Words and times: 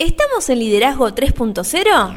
¿Estamos 0.00 0.48
en 0.48 0.60
Liderazgo 0.60 1.08
3.0? 1.08 2.14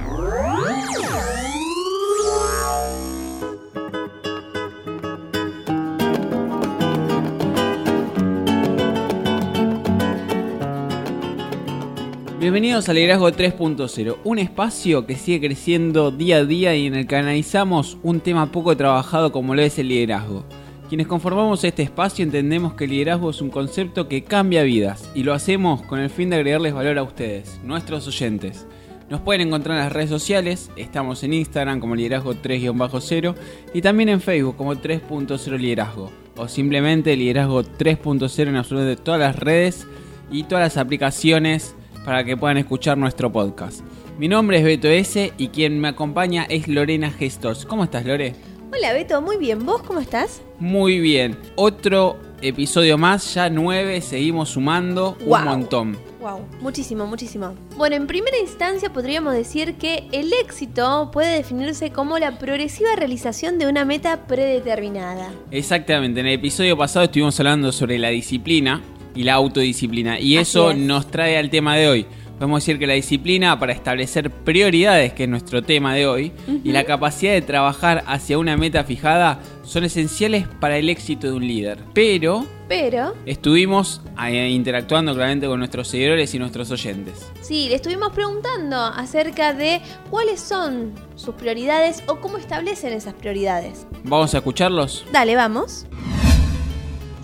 Bienvenidos 12.39 12.87
a 12.87 12.93
Liderazgo 12.93 13.31
3.0, 13.31 14.17
un 14.25 14.37
espacio 14.37 15.07
que 15.07 15.15
sigue 15.15 15.47
creciendo 15.47 16.11
día 16.11 16.37
a 16.37 16.45
día 16.45 16.75
y 16.75 16.85
en 16.85 16.93
el 16.93 17.07
que 17.07 17.15
analizamos 17.15 17.97
un 18.03 18.19
tema 18.19 18.51
poco 18.51 18.77
trabajado 18.77 19.31
como 19.31 19.55
lo 19.55 19.63
es 19.63 19.79
el 19.79 19.87
liderazgo. 19.87 20.45
Quienes 20.91 21.07
conformamos 21.07 21.63
este 21.63 21.83
espacio 21.83 22.21
entendemos 22.21 22.73
que 22.73 22.83
el 22.83 22.89
liderazgo 22.89 23.29
es 23.29 23.39
un 23.41 23.49
concepto 23.49 24.09
que 24.09 24.25
cambia 24.25 24.63
vidas 24.63 25.09
y 25.15 25.23
lo 25.23 25.33
hacemos 25.33 25.83
con 25.83 25.99
el 25.99 26.09
fin 26.09 26.29
de 26.29 26.35
agregarles 26.35 26.73
valor 26.73 26.97
a 26.97 27.03
ustedes, 27.03 27.61
nuestros 27.63 28.05
oyentes. 28.09 28.67
Nos 29.09 29.21
pueden 29.21 29.47
encontrar 29.47 29.77
en 29.77 29.85
las 29.85 29.93
redes 29.93 30.09
sociales, 30.09 30.69
estamos 30.75 31.23
en 31.23 31.31
Instagram 31.31 31.79
como 31.79 31.95
liderazgo 31.95 32.33
3-0 32.33 33.35
y 33.73 33.81
también 33.81 34.09
en 34.09 34.19
Facebook 34.19 34.57
como 34.57 34.75
3.0 34.75 35.57
liderazgo 35.57 36.11
o 36.35 36.49
simplemente 36.49 37.15
liderazgo 37.15 37.63
3.0 37.63 38.49
en 38.49 38.57
absolutamente 38.57 39.01
todas 39.01 39.21
las 39.21 39.37
redes 39.37 39.87
y 40.29 40.43
todas 40.43 40.65
las 40.65 40.75
aplicaciones 40.75 41.73
para 42.03 42.25
que 42.25 42.35
puedan 42.35 42.57
escuchar 42.57 42.97
nuestro 42.97 43.31
podcast. 43.31 43.79
Mi 44.19 44.27
nombre 44.27 44.57
es 44.57 44.65
Beto 44.65 44.89
S 44.89 45.31
y 45.37 45.47
quien 45.47 45.79
me 45.79 45.87
acompaña 45.87 46.43
es 46.49 46.67
Lorena 46.67 47.11
Gestors. 47.11 47.65
¿Cómo 47.65 47.85
estás, 47.85 48.05
Lore? 48.05 48.50
Hola 48.73 48.93
Beto, 48.93 49.21
muy 49.21 49.35
bien. 49.35 49.65
¿Vos 49.65 49.83
cómo 49.83 49.99
estás? 49.99 50.41
Muy 50.57 51.01
bien. 51.01 51.37
Otro 51.55 52.17
episodio 52.41 52.97
más, 52.97 53.33
ya 53.33 53.49
nueve, 53.49 53.99
seguimos 53.99 54.51
sumando 54.51 55.17
un 55.25 55.43
montón. 55.43 55.97
Wow, 56.21 56.39
muchísimo, 56.61 57.05
muchísimo. 57.05 57.53
Bueno, 57.75 57.97
en 57.97 58.07
primera 58.07 58.37
instancia 58.39 58.93
podríamos 58.93 59.33
decir 59.33 59.75
que 59.75 60.07
el 60.13 60.31
éxito 60.31 61.09
puede 61.11 61.35
definirse 61.35 61.91
como 61.91 62.17
la 62.17 62.39
progresiva 62.39 62.95
realización 62.95 63.59
de 63.59 63.67
una 63.67 63.83
meta 63.83 64.25
predeterminada. 64.25 65.33
Exactamente, 65.51 66.21
en 66.21 66.27
el 66.27 66.33
episodio 66.35 66.77
pasado 66.77 67.05
estuvimos 67.05 67.37
hablando 67.41 67.73
sobre 67.73 67.99
la 67.99 68.07
disciplina 68.07 68.81
y 69.13 69.23
la 69.23 69.33
autodisciplina. 69.33 70.17
Y 70.17 70.37
eso 70.37 70.73
nos 70.73 71.11
trae 71.11 71.37
al 71.37 71.49
tema 71.49 71.75
de 71.75 71.89
hoy. 71.89 72.05
Podemos 72.41 72.63
decir 72.63 72.79
que 72.79 72.87
la 72.87 72.93
disciplina 72.93 73.59
para 73.59 73.71
establecer 73.71 74.31
prioridades, 74.31 75.13
que 75.13 75.25
es 75.25 75.29
nuestro 75.29 75.61
tema 75.61 75.93
de 75.93 76.07
hoy, 76.07 76.31
y 76.63 76.71
la 76.71 76.85
capacidad 76.85 77.33
de 77.33 77.43
trabajar 77.43 78.03
hacia 78.07 78.39
una 78.39 78.57
meta 78.57 78.83
fijada 78.83 79.41
son 79.61 79.83
esenciales 79.83 80.47
para 80.59 80.79
el 80.79 80.89
éxito 80.89 81.27
de 81.27 81.33
un 81.33 81.47
líder. 81.47 81.77
Pero, 81.93 82.47
pero 82.67 83.13
estuvimos 83.27 84.01
eh, 84.27 84.49
interactuando 84.49 85.13
claramente 85.13 85.45
con 85.45 85.59
nuestros 85.59 85.87
seguidores 85.87 86.33
y 86.33 86.39
nuestros 86.39 86.71
oyentes. 86.71 87.27
Sí, 87.41 87.67
le 87.69 87.75
estuvimos 87.75 88.11
preguntando 88.11 88.75
acerca 88.75 89.53
de 89.53 89.79
cuáles 90.09 90.39
son 90.39 90.93
sus 91.15 91.35
prioridades 91.35 92.01
o 92.07 92.21
cómo 92.21 92.39
establecen 92.39 92.91
esas 92.93 93.13
prioridades. 93.13 93.85
¿Vamos 94.03 94.33
a 94.33 94.39
escucharlos? 94.39 95.05
Dale, 95.11 95.35
vamos. 95.35 95.85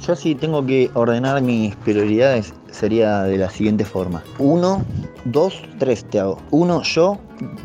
Yo 0.05 0.15
si 0.15 0.35
tengo 0.35 0.65
que 0.65 0.91
ordenar 0.93 1.41
mis 1.41 1.75
prioridades 1.77 2.53
sería 2.71 3.23
de 3.23 3.37
la 3.37 3.49
siguiente 3.49 3.83
forma. 3.83 4.23
Uno, 4.39 4.85
dos, 5.31 5.61
tres 5.79 6.05
te 6.05 6.19
hago. 6.19 6.37
Uno, 6.51 6.81
yo. 6.83 7.17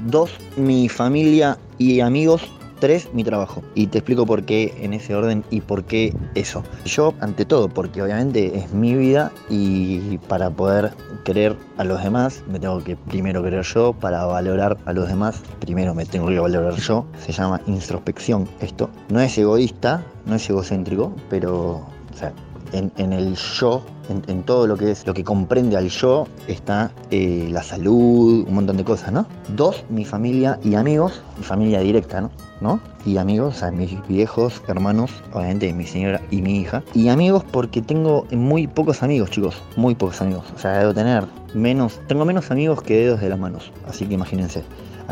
Dos, 0.06 0.30
mi 0.56 0.88
familia 0.88 1.58
y 1.78 2.00
amigos. 2.00 2.42
Tres, 2.80 3.08
mi 3.14 3.22
trabajo. 3.22 3.62
Y 3.76 3.86
te 3.86 3.98
explico 3.98 4.26
por 4.26 4.44
qué 4.44 4.74
en 4.80 4.92
ese 4.92 5.14
orden 5.14 5.44
y 5.50 5.60
por 5.60 5.84
qué 5.84 6.16
eso. 6.34 6.64
Yo, 6.84 7.14
ante 7.20 7.44
todo, 7.44 7.68
porque 7.68 8.02
obviamente 8.02 8.58
es 8.58 8.72
mi 8.72 8.94
vida 8.96 9.30
y 9.48 10.18
para 10.26 10.50
poder 10.50 10.92
querer 11.24 11.56
a 11.76 11.84
los 11.84 12.02
demás, 12.02 12.42
me 12.50 12.58
tengo 12.58 12.82
que 12.82 12.96
primero 12.96 13.40
querer 13.40 13.64
yo. 13.64 13.92
Para 13.92 14.24
valorar 14.24 14.78
a 14.84 14.92
los 14.92 15.06
demás, 15.06 15.40
primero 15.60 15.94
me 15.94 16.04
tengo 16.06 16.26
que 16.26 16.40
valorar 16.40 16.74
yo. 16.74 17.06
Se 17.24 17.30
llama 17.30 17.60
introspección 17.68 18.48
esto. 18.60 18.90
No 19.10 19.20
es 19.20 19.38
egoísta, 19.38 20.04
no 20.26 20.34
es 20.34 20.50
egocéntrico, 20.50 21.14
pero 21.30 21.86
o 22.12 22.16
sea, 22.16 22.32
en, 22.72 23.12
el 23.12 23.36
yo, 23.36 23.82
en, 24.08 24.42
todo 24.42 24.66
lo 24.66 24.76
que 24.76 24.90
es, 24.90 25.06
lo 25.06 25.14
que 25.14 25.24
comprende 25.24 25.76
al 25.76 25.88
yo, 25.88 26.26
está 26.48 26.90
eh, 27.10 27.48
la 27.50 27.62
salud, 27.62 28.46
un 28.46 28.54
montón 28.54 28.76
de 28.76 28.84
cosas, 28.84 29.12
¿no? 29.12 29.26
Dos, 29.56 29.84
mi 29.88 30.04
familia 30.04 30.58
y 30.64 30.74
amigos, 30.74 31.22
mi 31.38 31.44
familia 31.44 31.80
directa, 31.80 32.20
¿no? 32.20 32.30
¿no? 32.60 32.80
Y 33.04 33.16
amigos, 33.16 33.56
o 33.56 33.58
sea, 33.58 33.70
mis 33.70 33.90
viejos, 34.06 34.62
hermanos, 34.68 35.10
obviamente 35.32 35.72
mi 35.72 35.84
señora 35.84 36.20
y 36.30 36.40
mi 36.40 36.60
hija. 36.60 36.82
Y 36.94 37.08
amigos 37.08 37.44
porque 37.50 37.82
tengo 37.82 38.26
muy 38.30 38.68
pocos 38.68 39.02
amigos, 39.02 39.30
chicos, 39.30 39.60
muy 39.76 39.94
pocos 39.94 40.20
amigos. 40.22 40.44
O 40.54 40.58
sea, 40.58 40.78
debo 40.78 40.94
tener 40.94 41.24
menos, 41.54 42.00
tengo 42.06 42.24
menos 42.24 42.50
amigos 42.50 42.82
que 42.82 42.96
dedos 42.96 43.20
de 43.20 43.28
las 43.28 43.38
manos, 43.38 43.72
así 43.88 44.06
que 44.06 44.14
imagínense 44.14 44.62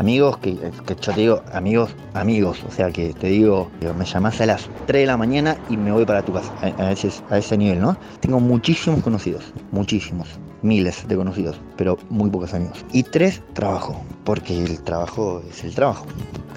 amigos 0.01 0.39
que, 0.39 0.55
que, 0.55 0.95
yo 0.95 1.13
te 1.13 1.21
digo, 1.21 1.43
amigos, 1.53 1.91
amigos, 2.15 2.57
o 2.67 2.71
sea 2.71 2.89
que 2.89 3.13
te 3.13 3.27
digo, 3.27 3.69
me 3.99 4.03
llamás 4.03 4.41
a 4.41 4.47
las 4.47 4.67
3 4.87 5.01
de 5.01 5.05
la 5.05 5.15
mañana 5.15 5.57
y 5.69 5.77
me 5.77 5.91
voy 5.91 6.05
para 6.05 6.23
tu 6.23 6.33
casa, 6.33 6.51
a, 6.59 6.89
veces, 6.89 7.23
a 7.29 7.37
ese 7.37 7.55
nivel, 7.55 7.79
¿no? 7.79 7.95
Tengo 8.19 8.39
muchísimos 8.39 9.03
conocidos, 9.03 9.53
muchísimos, 9.71 10.27
miles 10.63 11.07
de 11.07 11.15
conocidos, 11.15 11.61
pero 11.77 11.99
muy 12.09 12.31
pocos 12.31 12.55
amigos. 12.55 12.83
Y 12.91 13.03
tres, 13.03 13.43
trabajo, 13.53 14.01
porque 14.23 14.57
el 14.57 14.81
trabajo 14.81 15.43
es 15.47 15.63
el 15.63 15.75
trabajo, 15.75 16.07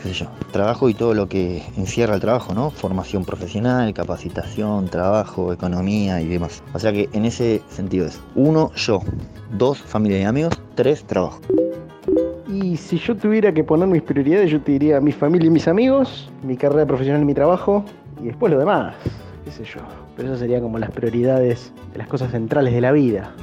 qué 0.03 0.09
sé 0.09 0.15
yo, 0.21 0.27
trabajo 0.51 0.89
y 0.89 0.95
todo 0.95 1.13
lo 1.13 1.29
que 1.29 1.63
encierra 1.77 2.15
el 2.15 2.23
trabajo, 2.23 2.55
¿no? 2.55 2.71
Formación 2.71 3.27
profesional, 3.27 3.93
capacitación, 3.93 4.89
trabajo, 4.89 5.53
economía 5.53 6.23
y 6.23 6.29
demás. 6.29 6.63
O 6.73 6.79
sea 6.79 6.93
que 6.93 7.11
en 7.13 7.27
ese 7.27 7.61
sentido 7.69 8.07
es, 8.07 8.19
uno, 8.35 8.73
yo, 8.75 9.03
dos, 9.53 9.83
familia 9.83 10.21
y 10.21 10.23
amigos, 10.23 10.59
tres, 10.77 11.05
trabajo. 11.05 11.41
Y 12.47 12.77
si 12.77 12.99
yo 12.99 13.17
tuviera 13.17 13.53
que 13.53 13.65
poner 13.65 13.89
mis 13.89 14.03
prioridades, 14.03 14.51
yo 14.51 14.61
te 14.61 14.73
diría 14.73 15.01
mi 15.01 15.13
familia 15.13 15.47
y 15.47 15.51
mis 15.51 15.67
amigos, 15.67 16.29
mi 16.43 16.57
carrera 16.57 16.85
profesional 16.87 17.23
y 17.23 17.25
mi 17.25 17.35
trabajo, 17.35 17.85
y 18.23 18.27
después 18.27 18.53
lo 18.53 18.59
demás, 18.59 18.95
qué 19.45 19.51
sé 19.51 19.65
yo. 19.65 19.81
Pero 20.15 20.29
eso 20.29 20.39
serían 20.39 20.61
como 20.61 20.79
las 20.79 20.91
prioridades 20.91 21.73
de 21.93 21.99
las 21.99 22.07
cosas 22.07 22.33
centrales 22.33 22.75
de 22.75 22.81
la 22.83 22.93
vida. 22.93 23.35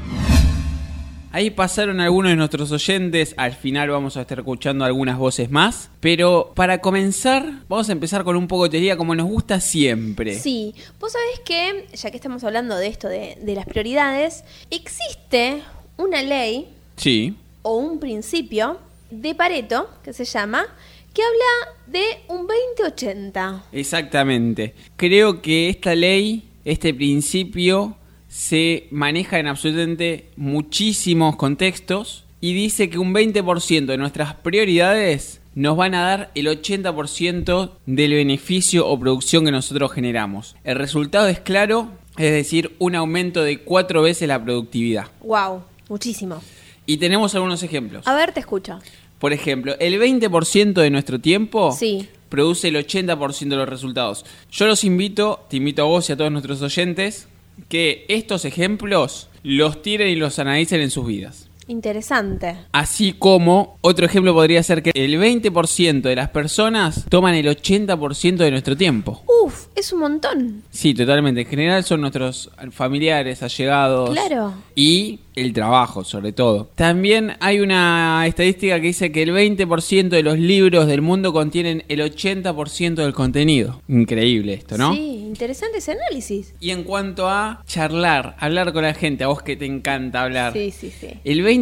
Ahí 1.34 1.50
pasaron 1.50 2.02
algunos 2.02 2.30
de 2.32 2.36
nuestros 2.36 2.72
oyentes, 2.74 3.34
al 3.38 3.54
final 3.54 3.90
vamos 3.90 4.18
a 4.18 4.22
estar 4.22 4.38
escuchando 4.40 4.84
algunas 4.84 5.18
voces 5.18 5.50
más, 5.50 5.90
pero 6.02 6.52
para 6.56 6.80
comenzar 6.80 7.46
vamos 7.70 7.88
a 7.88 7.94
empezar 7.94 8.26
con 8.26 8.36
un 8.36 8.48
poco 8.50 8.66
de 8.66 8.72
teoría 8.72 8.98
como 8.98 9.16
nos 9.16 9.28
gusta 9.28 9.62
siempre. 9.62 10.36
Sí, 10.36 10.76
vos 11.00 11.14
sabés 11.14 11.40
que, 11.46 11.88
ya 11.96 12.12
que 12.12 12.18
estamos 12.18 12.44
hablando 12.44 12.76
de 12.76 12.88
esto 12.88 13.08
de, 13.08 13.38
de 13.42 13.56
las 13.56 13.66
prioridades, 13.66 14.44
existe 14.70 15.62
una 15.98 16.22
ley 16.22 16.68
sí. 16.98 17.34
o 17.62 17.78
un 17.78 18.00
principio 18.00 18.78
de 19.12 19.36
Pareto, 19.36 19.90
que 20.04 20.14
se 20.14 20.26
llama, 20.26 20.66
que 21.14 21.22
habla 21.22 21.76
de 21.88 22.04
un 22.30 22.48
20-80. 22.48 23.64
Exactamente. 23.72 24.74
Creo 24.96 25.42
que 25.42 25.70
esta 25.70 25.94
ley, 25.96 26.50
este 26.66 26.94
principio, 26.94 27.98
se 28.28 28.88
maneja 28.92 29.40
en 29.40 29.48
absolutamente 29.48 30.30
muchísimos 30.38 31.36
contextos 31.36 32.24
y 32.40 32.54
dice 32.54 32.90
que 32.90 32.98
un 32.98 33.14
20% 33.14 33.86
de 33.86 33.98
nuestras 33.98 34.36
prioridades 34.36 35.42
nos 35.54 35.76
van 35.76 35.96
a 35.96 36.02
dar 36.02 36.32
el 36.34 36.48
80% 36.48 37.72
del 37.86 38.14
beneficio 38.14 38.88
o 38.88 38.98
producción 38.98 39.44
que 39.44 39.52
nosotros 39.52 39.92
generamos. 39.92 40.56
El 40.64 40.78
resultado 40.78 41.28
es 41.28 41.42
claro, 41.42 41.92
es 42.18 42.32
decir, 42.32 42.76
un 42.80 42.96
aumento 42.96 43.44
de 43.44 43.60
cuatro 43.60 44.02
veces 44.02 44.30
la 44.30 44.42
productividad. 44.42 45.08
¡Wow! 45.22 45.64
Muchísimo. 45.90 46.42
Y 46.86 46.98
tenemos 46.98 47.36
algunos 47.36 47.62
ejemplos. 47.64 48.08
A 48.08 48.16
ver, 48.16 48.32
te 48.32 48.40
escucho. 48.40 48.80
Por 49.22 49.34
ejemplo, 49.34 49.76
el 49.80 50.02
20% 50.02 50.74
de 50.74 50.90
nuestro 50.90 51.22
tiempo 51.22 51.72
sí. 51.78 52.08
produce 52.28 52.70
el 52.70 52.76
80% 52.76 53.50
de 53.50 53.56
los 53.56 53.70
resultados. 53.70 54.26
Yo 54.52 54.66
los 54.66 54.84
invito, 54.84 55.46
te 55.48 55.58
invito 55.58 55.84
a 55.84 55.86
vos 55.86 56.10
y 56.10 56.14
a 56.14 56.18
todos 56.18 56.32
nuestros 56.32 56.60
oyentes, 56.64 57.28
que 57.70 58.04
estos 58.10 58.46
ejemplos 58.46 59.30
los 59.44 59.84
tiren 59.84 60.10
y 60.10 60.16
los 60.16 60.40
analicen 60.40 60.82
en 60.82 60.90
sus 60.90 61.06
vidas. 61.06 61.51
Interesante. 61.72 62.58
Así 62.74 63.14
como 63.14 63.78
otro 63.80 64.06
ejemplo 64.06 64.34
podría 64.34 64.62
ser 64.62 64.84
que 64.84 64.92
el 64.94 65.18
20% 65.18 66.02
de 66.02 66.16
las 66.18 66.30
personas 66.30 67.06
toman 67.08 67.34
el 67.34 67.48
80% 67.48 68.36
de 68.36 68.52
nuestro 68.52 68.76
tiempo. 68.76 69.24
Uf, 69.46 69.68
es 69.74 69.94
un 69.94 70.02
montón. 70.02 70.64
Sí, 70.70 70.94
totalmente. 70.94 71.42
En 71.42 71.48
general 71.48 71.86
son 71.86 72.02
nuestros 72.02 72.52
familiares, 72.72 73.42
allegados. 73.42 74.10
Claro. 74.10 74.54
Y 74.76 75.20
el 75.36 75.54
trabajo, 75.54 76.04
sobre 76.04 76.34
todo. 76.34 76.70
También 76.76 77.38
hay 77.40 77.62
una 77.62 78.26
estadística 78.28 78.82
que 78.82 78.88
dice 78.88 79.14
que 79.14 79.24
el 79.24 79.30
20% 79.30 80.10
de 80.10 80.24
los 80.24 80.38
libros 80.38 80.88
del 80.88 81.02
mundo 81.02 81.32
contienen 81.32 81.86
el 81.88 82.02
80% 82.02 82.96
del 82.96 83.14
contenido. 83.14 83.82
Increíble 83.88 84.56
esto, 84.56 84.78
¿no? 84.78 84.94
Sí, 84.94 85.24
interesante 85.26 85.78
ese 85.78 85.94
análisis. 85.94 86.54
Y 86.60 86.72
en 86.72 86.84
cuanto 86.84 87.30
a 87.30 87.64
charlar, 87.66 88.36
hablar 88.40 88.74
con 88.74 88.84
la 88.84 88.94
gente, 88.94 89.24
a 89.24 89.28
vos 89.28 89.42
que 89.42 89.56
te 89.56 89.66
encanta 89.66 90.24
hablar. 90.24 90.52
Sí, 90.52 90.72
sí, 90.72 90.92
sí. 90.92 91.08
El 91.24 91.46
20% 91.46 91.61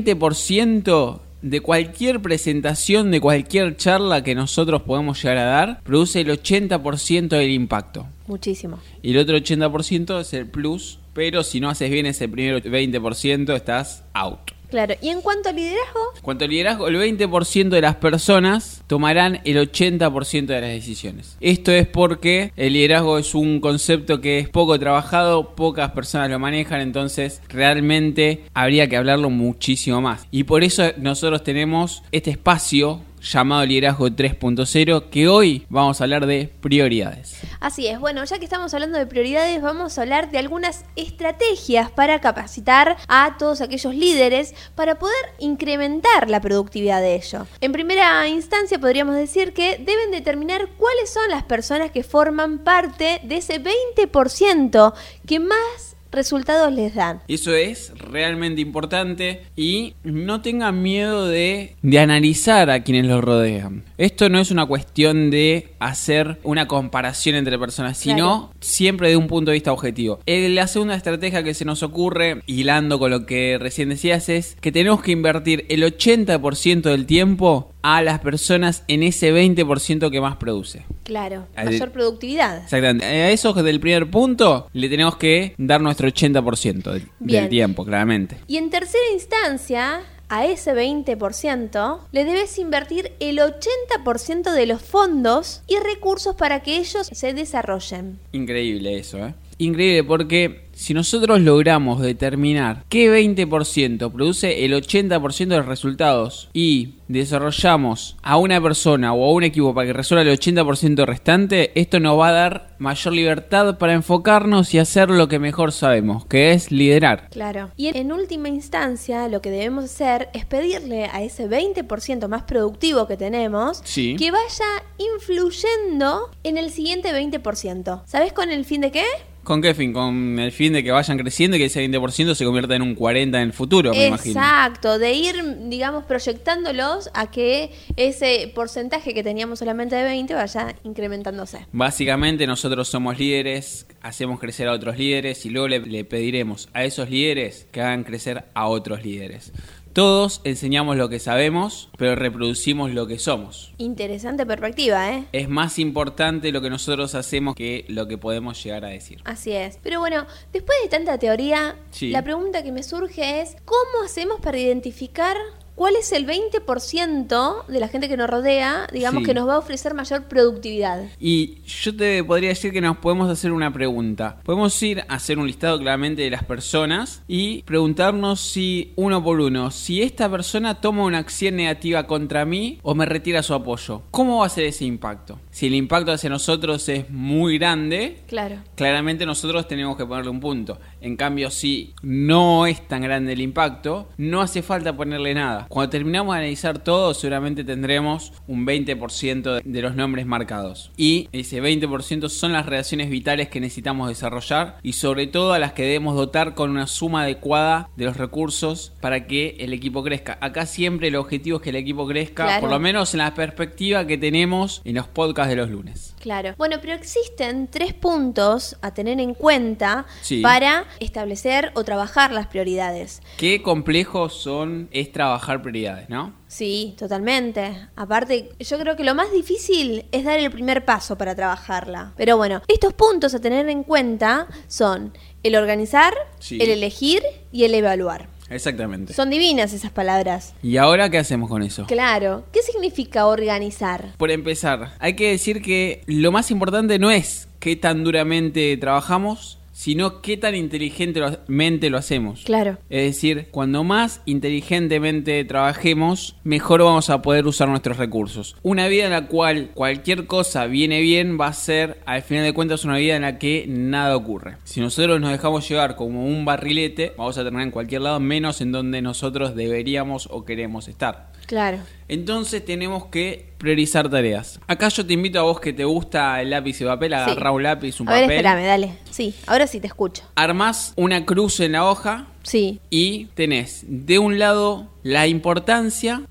de 1.42 1.62
cualquier 1.62 2.22
presentación, 2.22 3.12
de 3.12 3.22
cualquier 3.22 3.78
charla 3.78 4.24
que 4.24 4.36
nosotros 4.36 4.82
podemos 4.82 5.22
llegar 5.22 5.38
a 5.38 5.46
dar, 5.46 5.82
produce 5.84 6.22
el 6.22 6.30
80% 6.30 7.30
del 7.30 7.52
impacto. 7.52 8.08
Muchísimo. 8.28 8.80
Y 9.02 9.12
el 9.12 9.18
otro 9.18 9.38
80% 9.38 10.20
es 10.20 10.34
el 10.34 10.48
plus, 10.48 11.00
pero 11.14 11.44
si 11.44 11.60
no 11.60 11.70
haces 11.70 11.90
bien 11.90 12.06
ese 12.06 12.28
primer 12.28 12.64
20% 12.64 13.56
estás 13.56 14.04
out. 14.14 14.59
Claro, 14.70 14.96
y 15.02 15.10
en 15.10 15.22
cuanto 15.22 15.50
al 15.50 15.56
liderazgo, 15.56 16.00
Cuanto 16.22 16.46
al 16.46 16.52
liderazgo, 16.52 16.88
el 16.88 16.96
20% 16.96 17.70
de 17.70 17.82
las 17.82 17.96
personas 17.96 18.84
tomarán 18.88 19.42
el 19.46 19.58
80% 19.58 20.46
de 20.46 20.62
las 20.62 20.70
decisiones. 20.70 21.38
Esto 21.42 21.72
es 21.72 21.88
porque 21.88 22.52
el 22.56 22.74
liderazgo 22.74 23.18
es 23.18 23.34
un 23.34 23.60
concepto 23.62 24.22
que 24.22 24.40
es 24.40 24.50
poco 24.50 24.78
trabajado, 24.80 25.56
pocas 25.56 25.92
personas 25.92 26.30
lo 26.30 26.40
manejan, 26.40 26.82
entonces 26.82 27.42
realmente 27.50 28.44
habría 28.54 28.88
que 28.88 28.98
hablarlo 28.98 29.30
muchísimo 29.30 30.02
más. 30.02 30.28
Y 30.30 30.44
por 30.44 30.64
eso 30.64 30.84
nosotros 30.98 31.44
tenemos 31.44 32.04
este 32.12 32.32
espacio 32.32 33.02
llamado 33.22 33.66
Liderazgo 33.66 34.08
3.0 34.08 35.10
que 35.10 35.28
hoy 35.28 35.66
vamos 35.70 36.00
a 36.00 36.04
hablar 36.04 36.26
de 36.26 36.52
prioridades. 36.62 37.40
Así 37.60 37.88
es, 37.88 38.00
bueno, 38.00 38.24
ya 38.24 38.40
que 38.40 38.46
estamos 38.46 38.74
hablando 38.74 38.98
de 38.98 39.06
prioridades, 39.06 39.62
vamos 39.62 39.98
a 39.98 40.02
hablar 40.02 40.32
de 40.32 40.38
algunas 40.38 40.86
estrategias 40.96 41.92
para 41.92 42.20
capacitar 42.22 42.98
a 43.08 43.36
todos 43.38 43.62
aquellos 43.62 43.94
líderes 43.94 44.56
para 44.76 44.96
poder 44.96 45.16
incrementar 45.40 46.30
la 46.30 46.42
productividad 46.42 47.02
de 47.02 47.16
ellos. 47.16 47.48
En 47.62 47.72
primera 47.72 48.28
instancia 48.28 48.80
podríamos 48.80 49.16
decir 49.16 49.54
que 49.54 49.78
deben 49.78 50.12
determinar 50.12 50.70
cuáles 50.78 51.10
son 51.10 51.30
las 51.30 51.44
personas 51.44 51.92
que 51.92 52.04
forman 52.04 52.60
parte 52.60 53.22
de 53.24 53.38
ese 53.38 53.62
20% 53.62 54.94
que 55.26 55.40
más 55.40 55.96
resultados 56.12 56.72
les 56.74 56.96
dan. 56.96 57.20
Eso 57.28 57.54
es 57.54 57.94
realmente 57.98 58.62
importante 58.62 59.44
y 59.56 59.94
no 60.04 60.42
tengan 60.42 60.82
miedo 60.82 61.28
de, 61.28 61.76
de 61.82 62.00
analizar 62.00 62.70
a 62.70 62.84
quienes 62.84 63.06
los 63.06 63.24
rodean. 63.24 63.84
Esto 63.98 64.30
no 64.30 64.40
es 64.40 64.52
una 64.52 64.66
cuestión 64.66 65.30
de 65.30 65.74
hacer 65.80 66.40
una 66.44 66.68
comparación 66.68 67.36
entre 67.36 67.58
personas, 67.60 67.98
sino 67.98 68.16
Claro. 68.20 68.54
siempre 68.60 69.10
de 69.10 69.18
un 69.18 69.28
punto 69.28 69.52
de 69.52 69.56
vista 69.56 69.72
objetivo. 69.72 70.20
Eh, 70.26 70.50
La 70.50 70.68
segunda 70.68 70.96
estrategia 70.96 71.44
que 71.44 71.54
se 71.54 71.66
nos 71.66 71.84
ocurre, 71.84 72.42
hilando 72.48 73.00
con 73.00 73.12
lo 73.12 73.26
que 73.26 73.58
recién 73.60 73.90
decías, 73.90 74.30
es 74.30 74.58
que 74.62 74.72
tenemos 74.72 75.02
que 75.02 75.12
invertir 75.12 75.66
el 75.70 75.84
80% 75.84 76.82
del 76.90 77.06
tiempo 77.06 77.72
a 77.82 78.02
las 78.02 78.20
personas 78.20 78.84
en 78.88 79.04
ese 79.04 79.34
20% 79.34 80.12
que 80.12 80.22
más 80.22 80.38
produce. 80.38 80.86
Claro, 81.04 81.48
mayor 81.56 81.92
productividad. 81.92 82.64
Exactamente. 82.64 83.06
A 83.06 83.32
esos 83.32 83.56
del 83.64 83.80
primer 83.80 84.10
punto 84.10 84.70
le 84.74 84.90
tenemos 84.90 85.18
que 85.18 85.56
dar 85.58 85.82
nuestro 85.82 86.08
80% 86.08 86.92
del, 86.92 87.08
del 87.20 87.50
tiempo, 87.50 87.86
claramente. 87.86 88.38
Y 88.48 88.58
en 88.58 88.70
tercera 88.70 89.04
instancia, 89.14 90.02
a 90.30 90.46
ese 90.46 90.74
20% 90.74 92.00
le 92.12 92.26
debes 92.26 92.58
invertir 92.60 93.14
el 93.20 93.40
80% 93.40 94.54
de 94.54 94.66
los 94.68 94.82
fondos 94.82 95.64
y 95.68 95.78
recursos 95.78 96.36
para 96.36 96.62
que 96.62 96.78
ellos 96.78 97.10
se 97.12 97.34
desarrollen. 97.34 98.20
Increíble 98.32 98.98
eso, 98.98 99.18
¿eh? 99.26 99.34
Increíble 99.60 100.04
porque 100.06 100.70
si 100.72 100.94
nosotros 100.94 101.42
logramos 101.42 102.02
determinar 102.02 102.86
qué 102.88 103.12
20% 103.12 104.10
produce 104.14 104.64
el 104.64 104.74
80% 104.74 105.48
de 105.50 105.58
los 105.58 105.66
resultados 105.66 106.50
y 106.54 106.94
desarrollamos 107.10 108.16
a 108.22 108.38
una 108.38 108.62
persona 108.62 109.14
o 109.14 109.26
a 109.26 109.34
un 109.34 109.44
equipo 109.44 109.74
para 109.74 109.88
que 109.88 109.94
resuelva 109.94 110.22
el 110.32 110.40
80% 110.40 111.06
restante, 111.06 111.78
esto 111.78 112.00
nos 112.00 112.18
va 112.18 112.30
a 112.30 112.32
dar 112.32 112.76
mayor 112.78 113.14
libertad 113.14 113.78
para 113.78 113.92
enfocarnos 113.92 114.74
y 114.74 114.80
hacer 114.80 115.10
lo 115.10 115.28
que 115.28 115.38
mejor 115.38 115.74
sabemos, 115.74 116.26
que 116.28 116.54
es 116.54 116.72
liderar. 116.72 117.28
Claro. 117.30 117.72
Y 117.76 117.88
en 117.98 118.14
última 118.14 118.48
instancia, 118.48 119.28
lo 119.28 119.42
que 119.42 119.52
debemos 119.52 119.84
hacer 119.84 120.30
es 120.34 120.46
pedirle 120.46 121.06
a 121.12 121.22
ese 121.22 121.50
20% 121.50 122.30
más 122.30 122.44
productivo 122.44 123.06
que 123.06 123.18
tenemos 123.18 123.82
Sí. 123.84 124.16
que 124.18 124.32
vaya 124.32 124.66
influyendo 124.98 126.30
en 126.46 126.58
el 126.58 126.72
siguiente 126.72 127.12
20%. 127.12 128.04
¿Sabes 128.06 128.32
con 128.32 128.50
el 128.50 128.64
fin 128.64 128.80
de 128.80 128.92
qué? 128.92 129.04
¿Con 129.44 129.62
qué 129.62 129.74
fin? 129.74 129.94
Con 129.94 130.38
el 130.38 130.52
fin 130.52 130.74
de 130.74 130.84
que 130.84 130.92
vayan 130.92 131.18
creciendo 131.18 131.58
y 131.58 131.60
que 131.60 131.66
ese 131.66 131.84
20% 131.84 132.36
se 132.36 132.46
convierta 132.46 132.76
en 132.76 132.82
un 132.82 132.96
40% 132.96 133.22
en 133.22 133.36
el 133.36 133.54
futuro, 133.54 133.92
me 133.92 134.08
imagino. 134.08 134.40
Exacto, 134.40 135.00
de 135.00 135.14
ir, 135.14 135.36
digamos, 135.70 136.04
proyectándolos 136.04 137.10
a 137.14 137.32
que 137.32 137.72
ese 137.96 138.52
porcentaje 138.54 139.14
que 139.14 139.24
teníamos 139.24 139.60
solamente 139.60 139.96
de 139.96 140.04
20 140.04 140.34
vaya 140.34 140.76
incrementándose. 140.84 141.66
Básicamente 141.72 142.46
nosotros 142.46 142.88
somos 142.88 143.18
líderes, 143.18 143.88
hacemos 144.02 144.40
crecer 144.40 144.68
a 144.68 144.74
otros 144.74 144.98
líderes 144.98 145.46
y 145.46 145.50
luego 145.50 145.68
le, 145.68 145.80
le 145.80 146.06
pediremos 146.06 146.70
a 146.74 146.84
esos 146.84 147.10
líderes 147.10 147.68
que 147.72 147.82
hagan 147.82 148.04
crecer 148.04 148.46
a 148.54 148.68
otros 148.68 149.04
líderes. 149.04 149.52
Todos 150.00 150.40
enseñamos 150.46 150.96
lo 150.96 151.10
que 151.10 151.20
sabemos, 151.20 151.90
pero 151.98 152.16
reproducimos 152.16 152.92
lo 152.94 153.06
que 153.06 153.20
somos. 153.20 153.74
Interesante 153.80 154.46
perspectiva, 154.46 155.12
¿eh? 155.12 155.26
Es 155.34 155.50
más 155.50 155.78
importante 155.78 156.54
lo 156.54 156.62
que 156.62 156.70
nosotros 156.70 157.16
hacemos 157.16 157.54
que 157.54 157.84
lo 157.90 158.08
que 158.08 158.18
podemos 158.18 158.64
llegar 158.64 158.86
a 158.86 158.88
decir. 158.88 159.22
Así 159.26 159.52
es. 159.52 159.78
Pero 159.84 160.00
bueno, 160.00 160.26
después 160.54 160.78
de 160.84 160.88
tanta 160.88 161.18
teoría, 161.18 161.76
Sí. 161.92 162.12
la 162.12 162.24
pregunta 162.24 162.64
que 162.64 162.72
me 162.72 162.82
surge 162.82 163.42
es, 163.42 163.58
¿cómo 163.66 164.06
hacemos 164.06 164.40
para 164.40 164.58
identificar 164.58 165.36
cuál 165.80 165.96
es 165.96 166.12
el 166.12 166.26
20% 166.26 167.66
de 167.68 167.80
la 167.80 167.88
gente 167.88 168.10
que 168.10 168.18
nos 168.18 168.30
rodea, 168.30 168.86
digamos, 168.92 169.22
Sí. 169.22 169.28
que 169.28 169.34
nos 169.34 169.48
va 169.48 169.54
a 169.54 169.60
ofrecer 169.60 169.94
mayor 169.94 170.24
productividad? 170.26 171.04
Y 171.22 171.62
yo 171.64 171.96
te 171.96 172.22
podría 172.22 172.50
decir 172.50 172.74
que 172.74 172.82
nos 172.82 172.98
podemos 172.98 173.30
hacer 173.30 173.54
una 173.54 173.72
pregunta. 173.72 174.42
Podemos 174.44 174.84
ir 174.84 175.00
a 175.08 175.14
hacer 175.16 175.40
un 175.40 175.48
listado 175.48 175.80
claramente 175.80 176.22
de 176.22 176.32
las 176.32 176.44
personas 176.44 177.24
y 177.30 177.64
preguntarnos 177.64 178.42
si 178.42 178.92
uno 178.98 179.24
por 179.24 179.40
uno, 179.40 179.72
si 179.72 180.02
esta 180.02 180.30
persona 180.30 180.82
toma 180.82 181.06
una 181.06 181.20
acción 181.20 181.56
negativa 181.56 182.06
contra 182.08 182.44
mí 182.44 182.80
o 182.82 182.94
me 182.94 183.06
retira 183.06 183.42
su 183.42 183.54
apoyo. 183.54 184.02
¿Cómo 184.12 184.40
va 184.40 184.48
a 184.48 184.50
ser 184.50 184.66
ese 184.66 184.84
impacto? 184.84 185.40
Si 185.50 185.68
el 185.68 185.76
impacto 185.76 186.12
hacia 186.12 186.30
nosotros 186.30 186.90
es 186.90 187.10
muy 187.10 187.58
grande, 187.58 188.20
Claro. 188.28 188.58
claramente 188.76 189.26
nosotros 189.26 189.66
tenemos 189.66 189.96
que 189.96 190.06
ponerle 190.06 190.30
un 190.30 190.42
punto. 190.42 190.78
En 191.00 191.16
cambio, 191.16 191.50
si 191.52 191.94
no 192.02 192.66
es 192.66 192.86
tan 192.86 193.02
grande 193.02 193.32
el 193.32 193.40
impacto, 193.40 194.10
no 194.18 194.42
hace 194.42 194.62
falta 194.62 194.92
ponerle 194.98 195.34
nada. 195.34 195.68
Cuando 195.70 195.92
terminamos 195.92 196.34
de 196.36 196.40
analizar 196.42 196.80
todo, 196.80 197.14
seguramente 197.14 197.64
tendremos 197.64 198.34
un 198.48 198.66
20% 198.66 199.62
de- 199.64 199.82
los 199.82 199.96
nombres 199.96 200.26
marcados. 200.26 200.92
Y 200.98 201.30
ese 201.32 201.62
20% 201.62 202.28
son 202.28 202.52
las 202.54 202.66
relaciones 202.66 203.10
vitales 203.10 203.48
que 203.50 203.60
necesitamos 203.62 204.10
desarrollar 204.10 204.78
y 204.84 204.94
sobre 204.94 205.28
todo 205.28 205.54
a 205.54 205.60
las 205.60 205.72
que 205.74 205.84
debemos 205.84 206.16
dotar 206.16 206.54
con 206.56 206.72
una 206.72 206.88
suma 206.88 207.22
adecuada 207.22 207.90
de 207.96 208.06
los 208.06 208.18
recursos 208.18 208.92
para 209.00 209.26
que 209.28 209.56
el 209.60 209.72
equipo 209.72 210.04
crezca. 210.04 210.38
Acá 210.42 210.66
siempre 210.66 211.08
el 211.10 211.16
objetivo 211.16 211.58
es 211.58 211.64
que 211.64 211.70
el 211.70 211.76
equipo 211.78 212.06
crezca, 212.08 212.44
Claro. 212.46 212.62
por 212.62 212.70
lo 212.72 212.80
menos 212.80 213.14
en 213.14 213.20
la 213.20 213.34
perspectiva 213.36 214.06
que 214.08 214.18
tenemos 214.18 214.82
en 214.86 214.96
los 214.96 215.08
podcasts 215.08 215.50
de 215.50 215.56
los 215.56 215.70
lunes. 215.70 216.16
Claro. 216.20 216.56
Bueno, 216.58 216.78
pero 216.82 216.94
existen 216.96 217.68
tres 217.70 217.94
puntos 217.94 218.76
a 218.82 218.94
tener 218.94 219.20
en 219.22 219.34
cuenta 219.34 220.06
Sí. 220.22 220.42
para 220.42 220.86
establecer 221.00 221.72
o 221.76 221.84
trabajar 221.84 222.32
las 222.32 222.48
prioridades. 222.48 223.22
Qué 223.38 223.62
complejos 223.62 224.34
son 224.34 224.90
es 224.92 225.12
trabajar 225.12 225.59
prioridades, 225.62 226.10
¿no? 226.10 226.34
Sí, 226.48 226.96
totalmente. 226.98 227.88
Aparte, 227.96 228.50
yo 228.60 228.80
creo 228.80 228.96
que 228.96 229.04
lo 229.04 229.16
más 229.16 229.32
difícil 229.32 230.06
es 230.12 230.24
dar 230.24 230.40
el 230.40 230.52
primer 230.52 230.86
paso 230.86 231.18
para 231.18 231.36
trabajarla. 231.36 232.14
Pero 232.18 232.38
bueno, 232.38 232.62
estos 232.68 232.94
puntos 232.94 233.34
a 233.34 233.40
tener 233.40 233.68
en 233.70 233.84
cuenta 233.84 234.48
son 234.68 235.14
el 235.44 235.56
organizar, 235.56 236.14
Sí. 236.40 236.58
el 236.62 236.70
elegir 236.70 237.22
y 237.52 237.64
el 237.64 237.74
evaluar. 237.74 238.28
Exactamente. 238.50 239.14
Son 239.14 239.30
divinas 239.30 239.74
esas 239.74 239.92
palabras. 239.92 240.56
¿Y 240.64 240.78
ahora 240.78 241.10
qué 241.12 241.20
hacemos 241.20 241.50
con 241.50 241.62
eso? 241.62 241.86
Claro. 241.86 242.46
¿Qué 242.52 242.64
significa 242.64 243.28
organizar? 243.28 244.14
Por 244.18 244.32
empezar, 244.32 244.94
hay 245.00 245.16
que 245.16 245.30
decir 245.30 245.62
que 245.62 246.02
lo 246.08 246.32
más 246.32 246.50
importante 246.50 246.98
no 246.98 247.12
es 247.12 247.48
qué 247.60 247.76
tan 247.76 248.04
duramente 248.04 248.76
trabajamos, 248.78 249.59
sino 249.80 250.22
qué 250.22 250.36
tan 250.36 250.56
inteligentemente 250.56 251.90
lo 251.90 251.98
hacemos. 251.98 252.44
Claro. 252.44 252.80
Es 252.90 253.16
decir, 253.16 253.48
cuando 253.50 253.86
más 253.86 254.22
inteligentemente 254.26 255.42
trabajemos, 255.46 256.36
mejor 256.44 256.84
vamos 256.84 257.10
a 257.10 257.22
poder 257.22 257.48
usar 257.48 257.70
nuestros 257.70 257.96
recursos. 257.96 258.58
Una 258.62 258.90
vida 258.90 259.06
en 259.06 259.12
la 259.12 259.28
cual 259.28 259.72
cualquier 259.74 260.28
cosa 260.28 260.66
viene 260.66 261.00
bien 261.00 261.38
va 261.40 261.48
a 261.48 261.54
ser, 261.54 262.02
al 262.06 262.24
final 262.24 262.44
de 262.44 262.52
cuentas, 262.52 262.84
una 262.84 262.98
vida 262.98 263.16
en 263.16 263.22
la 263.22 263.40
que 263.40 263.68
nada 263.70 264.18
ocurre. 264.18 264.58
Si 264.66 264.82
nosotros 264.82 265.22
nos 265.22 265.32
dejamos 265.32 265.70
llevar 265.70 265.96
como 265.96 266.26
un 266.26 266.44
barrilete, 266.44 267.14
vamos 267.18 267.38
a 267.38 267.44
terminar 267.44 267.66
en 267.66 267.72
cualquier 267.72 268.02
lado, 268.02 268.20
menos 268.20 268.60
en 268.60 268.74
donde 268.74 269.02
nosotros 269.02 269.56
deberíamos 269.56 270.28
o 270.30 270.44
queremos 270.44 270.90
estar. 270.90 271.32
Claro. 271.50 271.80
Entonces 272.10 272.64
tenemos 272.64 273.06
que 273.06 273.54
priorizar 273.58 274.10
tareas. 274.10 274.60
Acá 274.68 274.90
yo 274.90 275.06
te 275.06 275.14
invito 275.14 275.40
a 275.40 275.44
vos 275.44 275.60
que 275.60 275.74
te 275.74 275.84
gusta 275.84 276.42
el 276.42 276.50
lápiz 276.50 276.80
y 276.82 276.86
papel, 276.86 277.14
agarrá 277.14 277.52
un 277.52 277.64
lápiz, 277.64 278.00
un 278.00 278.10
a 278.10 278.14
ver, 278.14 278.22
papel. 278.24 278.38
espérame, 278.38 278.66
dale. 278.66 278.92
Sí, 279.20 279.36
ahora 279.48 279.68
sí 279.68 279.82
te 279.82 279.88
escucho. 279.88 280.24
Armás 280.36 280.94
una 280.96 281.26
cruz 281.26 281.60
en 281.60 281.74
la 281.74 281.84
hoja 281.86 282.28
Sí. 282.42 282.80
y 282.90 283.26
tenés 283.36 283.84
de 283.86 284.18
un 284.18 284.40
lado 284.40 284.88
la 285.04 285.28
importancia 285.28 286.24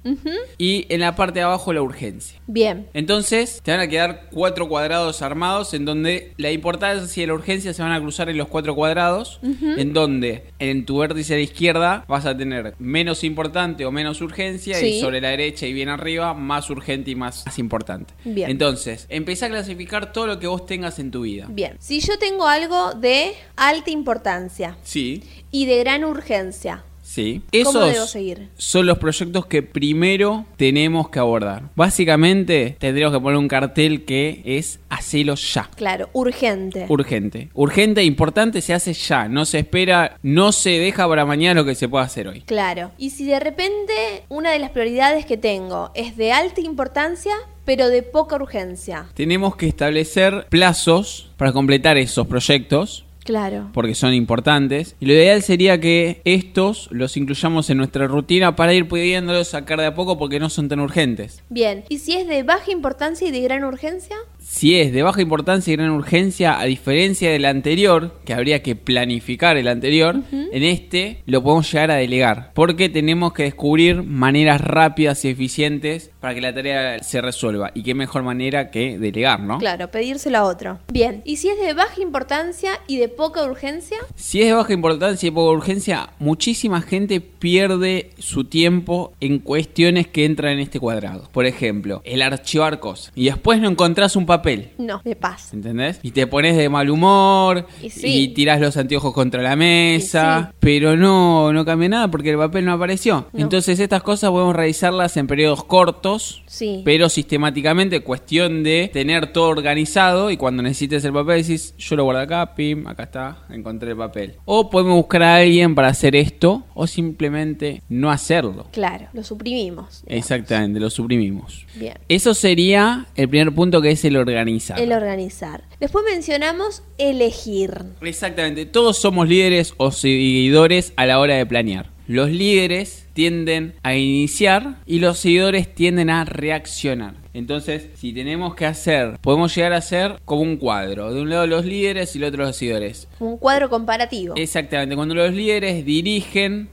y 0.59 0.87
en 0.93 1.01
la 1.01 1.15
parte 1.17 1.39
de 1.41 1.45
abajo 1.45 1.73
la 1.73 1.83
urgencia. 1.83 2.41
Bien. 2.47 2.87
Entonces 2.95 3.61
te 3.63 3.71
van 3.71 3.81
a 3.81 3.89
quedar 3.89 4.29
cuatro 4.31 4.69
cuadrados 4.69 5.21
armados 5.23 5.75
en 5.75 5.85
donde 5.85 6.33
la 6.39 6.51
importancia 6.51 7.23
y 7.23 7.27
la 7.27 7.35
urgencia 7.35 7.73
se 7.75 7.83
van 7.83 7.93
a 7.93 8.01
cruzar 8.01 8.29
en 8.31 8.37
los 8.39 8.49
cuatro 8.49 8.75
cuadrados, 8.75 9.39
en 9.43 9.93
donde 9.93 10.45
en 10.59 10.87
tu 10.87 10.99
vértice 10.99 11.35
la 11.35 11.41
izquierda 11.43 12.05
vas 12.09 12.25
a 12.27 12.37
tener 12.37 12.75
menos 12.79 13.23
importante 13.25 13.85
o 13.85 13.93
menos 13.93 14.21
urgencia 14.23 14.81
y 14.81 15.01
sobre 15.01 15.21
la 15.21 15.29
derecha 15.29 15.67
y 15.67 15.73
bien 15.73 15.89
arriba 15.91 16.33
más 16.35 16.69
urgente 16.71 17.11
y 17.11 17.15
más, 17.15 17.45
más 17.47 17.59
importante. 17.59 18.15
Bien. 18.25 18.51
Entonces, 18.51 19.07
empezá 19.11 19.47
a 19.47 19.51
clasificar 19.51 20.13
todo 20.13 20.27
lo 20.27 20.39
que 20.39 20.47
vos 20.47 20.67
tengas 20.67 20.99
en 20.99 21.11
tu 21.11 21.23
vida. 21.23 21.47
Bien. 21.51 21.77
Si 21.81 22.01
yo 22.01 22.19
tengo 22.19 22.47
algo 22.47 22.78
de 22.95 23.35
alta 23.57 23.91
importancia 23.91 24.77
Sí, 24.83 25.23
y 25.51 25.67
de 25.67 25.79
gran 25.79 26.05
urgencia, 26.05 26.85
Sí. 27.09 27.41
¿Cómo 27.65 27.71
Esos 27.71 27.93
debo 27.95 28.07
seguir? 28.07 28.49
son 28.59 28.85
los 28.85 28.99
proyectos 28.99 29.47
que 29.47 29.63
primero 29.63 30.45
tenemos 30.59 31.09
que 31.09 31.19
abordar. 31.19 31.63
Básicamente, 31.75 32.77
tendríamos 32.79 33.17
que 33.17 33.23
poner 33.23 33.39
un 33.39 33.49
cartel 33.49 34.05
que 34.05 34.43
es 34.45 34.79
hacelo 34.91 35.35
ya. 35.35 35.71
Claro, 35.75 36.11
urgente. 36.13 36.85
Urgente. 36.87 37.49
Urgente 37.55 38.03
e 38.03 38.05
importante 38.05 38.61
se 38.61 38.75
hace 38.75 38.93
ya. 38.93 39.27
No 39.27 39.47
se 39.47 39.61
espera, 39.61 40.19
no 40.23 40.53
se 40.53 40.79
deja 40.79 41.09
para 41.09 41.25
mañana 41.25 41.63
lo 41.63 41.67
que 41.67 41.75
se 41.75 41.89
pueda 41.89 42.05
hacer 42.05 42.29
hoy. 42.29 42.43
Claro. 42.43 42.93
Y 42.99 43.09
si 43.09 43.25
de 43.25 43.41
repente 43.41 44.25
una 44.29 44.51
de 44.51 44.59
las 44.59 44.71
prioridades 44.71 45.25
que 45.25 45.39
tengo 45.39 45.91
es 45.95 46.15
de 46.19 46.33
alta 46.33 46.61
importancia, 46.61 47.33
pero 47.65 47.89
de 47.89 48.03
poca 48.03 48.37
urgencia. 48.37 49.07
Tenemos 49.15 49.57
que 49.57 49.67
establecer 49.67 50.47
plazos 50.51 51.31
para 51.39 51.53
completar 51.53 51.97
esos 51.97 52.27
proyectos 52.27 53.07
Claro. 53.29 53.69
porque 53.75 53.95
son 53.95 54.15
importantes. 54.15 54.97
Y 55.01 55.05
lo 55.05 55.13
ideal 55.13 55.43
sería 55.43 55.79
que 55.79 56.23
estos 56.25 56.89
los 56.91 57.15
incluyamos 57.19 57.69
en 57.69 57.77
nuestra 57.77 58.07
rutina 58.07 58.57
para 58.57 58.73
ir 58.73 58.89
pudiéndolos 58.89 59.49
sacar 59.49 59.81
de 59.81 59.85
a 59.85 59.95
poco 59.95 60.17
porque 60.17 60.41
no 60.41 60.49
son 60.49 60.71
tan 60.71 60.81
urgentes. 60.81 61.43
Bien. 61.51 61.85
¿Y 61.91 61.99
si 61.99 62.17
es 62.17 62.27
de 62.27 62.43
baja 62.43 62.71
importancia 62.71 63.29
y 63.29 63.31
de 63.31 63.43
gran 63.43 63.65
urgencia? 63.65 64.17
Si 64.41 64.81
es 64.81 64.95
de 64.95 65.03
baja 65.03 65.21
importancia 65.21 65.71
y 65.71 65.77
gran 65.77 65.91
urgencia, 65.91 66.59
a 66.59 66.65
diferencia 66.65 67.31
del 67.31 67.45
anterior, 67.45 68.19
que 68.25 68.33
habría 68.33 68.63
que 68.63 68.77
planificar 68.77 69.59
el 69.59 69.69
anterior, 69.69 70.23
en 70.33 70.63
este 70.63 71.23
lo 71.27 71.43
podemos 71.43 71.71
llegar 71.71 71.91
a 71.91 71.97
delegar, 71.97 72.53
porque 72.55 72.89
tenemos 72.89 73.35
que 73.35 73.43
descubrir 73.43 74.03
maneras 74.05 74.63
rápidas 74.63 75.23
y 75.27 75.29
eficientes 75.29 76.11
para 76.21 76.35
que 76.35 76.41
la 76.41 76.55
tarea 76.55 77.03
se 77.03 77.21
resuelva. 77.21 77.73
Y 77.75 77.83
qué 77.83 77.95
mejor 77.95 78.23
manera 78.23 78.71
que 78.71 78.99
delegar, 78.99 79.41
¿no? 79.41 79.59
Claro, 79.59 79.91
pedírselo 79.91 80.39
a 80.39 80.45
otro. 80.45 80.79
Bien. 80.91 81.21
¿Y 81.27 81.37
si 81.37 81.51
es 81.51 81.61
de 81.61 81.75
baja 81.75 82.01
importancia 82.01 82.71
y 82.87 82.97
de 82.97 83.18
poca 83.19 83.45
urgencia? 83.45 83.99
Si 84.15 84.41
es 84.41 84.47
de 84.47 84.53
baja 84.55 84.73
importancia 84.73 85.27
y 85.27 85.31
poca 85.31 85.51
urgencia, 85.51 86.11
muchísima 86.21 86.81
gente 86.81 87.21
pierde 87.21 88.11
su 88.19 88.45
tiempo 88.45 89.13
en 89.21 89.41
cuestiones 89.41 90.07
que 90.07 90.25
entran 90.25 90.53
en 90.53 90.61
este 90.61 90.79
cuadrado. 90.79 91.29
Por 91.33 91.45
ejemplo, 91.45 92.01
el 92.05 92.23
archivar 92.23 92.79
cosas. 92.79 93.13
Y 93.17 93.25
después 93.27 93.61
no 93.61 93.69
encontrás 93.69 94.15
un 94.15 94.25
papel. 94.25 94.71
No, 94.79 95.03
de 95.05 95.17
paz. 95.17 95.53
¿Entendés? 95.53 95.99
Y 96.03 96.13
te 96.13 96.29
pones 96.29 96.57
de 96.57 96.69
mal 96.69 96.89
humor 96.91 97.67
Y 97.83 97.87
y, 97.87 97.91
sí. 97.91 98.29
tirás 98.29 98.61
los 98.61 98.77
anteojos 98.77 99.13
contra 99.13 99.43
la 99.43 99.57
mesa, 99.57 100.51
sí. 100.53 100.57
pero 100.61 100.97
no, 100.97 101.53
no 101.53 101.65
cambia 101.65 101.89
nada 101.89 102.09
porque 102.11 102.31
el 102.31 102.39
papel 102.39 102.65
no 102.65 102.73
apareció. 102.73 103.27
No. 103.33 103.41
Entonces 103.41 103.81
estas 103.81 104.03
cosas 104.05 104.31
podemos 104.31 104.55
realizarlas 104.55 105.17
en 105.17 105.27
periodos 105.27 105.65
cortos, 105.65 106.43
Sí. 106.47 106.83
pero 106.85 107.09
sistemáticamente, 107.09 108.01
cuestión 108.01 108.63
de 108.63 108.91
tener 108.93 109.33
todo 109.33 109.49
organizado 109.49 110.31
y 110.31 110.37
cuando 110.37 110.63
necesites 110.63 111.05
el 111.05 111.13
papel 111.13 111.43
decís, 111.43 111.75
yo 111.79 111.97
lo 111.97 112.05
guardo 112.05 112.21
acá, 112.21 112.55
pim, 112.55 112.87
acá 112.87 112.98
está, 113.05 113.39
encontré 113.51 113.91
el 113.91 113.97
papel. 113.97 114.35
O 114.45 114.71
podemos 114.71 114.97
buscar 114.97 115.23
a 115.23 115.37
alguien 115.37 115.75
para 115.75 115.89
hacer 115.89 116.17
esto 116.17 116.65
o 116.75 116.87
simplemente 116.87 117.83
no 117.89 118.11
hacerlo. 118.11 118.67
Claro, 118.73 119.07
lo 119.13 119.25
suprimimos. 119.25 120.03
digamos. 120.03 120.05
Exactamente, 120.07 120.81
lo 120.81 120.91
suprimimos. 120.91 121.67
Bien. 121.75 121.95
Eso 122.09 122.35
sería 122.35 123.07
el 123.15 123.29
primer 123.29 123.55
punto 123.55 123.81
que 123.81 123.91
es 123.91 124.05
el 124.05 124.17
organizar. 124.17 124.81
El 124.81 124.93
organizar. 124.93 125.65
Después 125.81 126.05
mencionamos 126.05 126.83
elegir. 126.99 127.85
Exactamente, 128.01 128.67
todos 128.67 128.99
somos 128.99 129.29
líderes 129.29 129.75
o 129.77 129.91
seguidores 129.91 130.93
a 130.97 131.07
la 131.07 131.19
hora 131.19 131.35
de 131.35 131.47
planear. 131.47 131.91
Los 132.07 132.31
líderes 132.31 133.08
tienden 133.19 133.75
a 133.83 133.97
iniciar 133.97 134.77
y 134.87 135.01
los 135.01 135.19
seguidores 135.19 135.75
tienden 135.75 136.09
a 136.09 136.25
reaccionar. 136.25 137.15
Entonces, 137.35 137.89
si 137.97 138.13
tenemos 138.13 138.55
que 138.55 138.65
hacer, 138.65 139.19
podemos 139.21 139.53
llegar 139.57 139.73
a 139.73 139.79
hacer 139.79 140.21
como 140.25 140.43
un 140.43 140.57
cuadro. 140.57 141.13
De 141.13 141.21
un 141.23 141.29
lado 141.29 141.45
los 141.49 141.65
líderes 141.65 142.15
y 142.15 142.21
del 142.21 142.29
otro 142.29 142.45
los 142.45 142.55
seguidores. 142.55 143.09
Un 143.19 143.37
cuadro 143.37 143.69
comparativo. 143.71 144.35
Exactamente, 144.37 144.95
cuando 144.95 145.17
los 145.17 145.35
líderes 145.35 145.85
dirigen, 145.85 146.69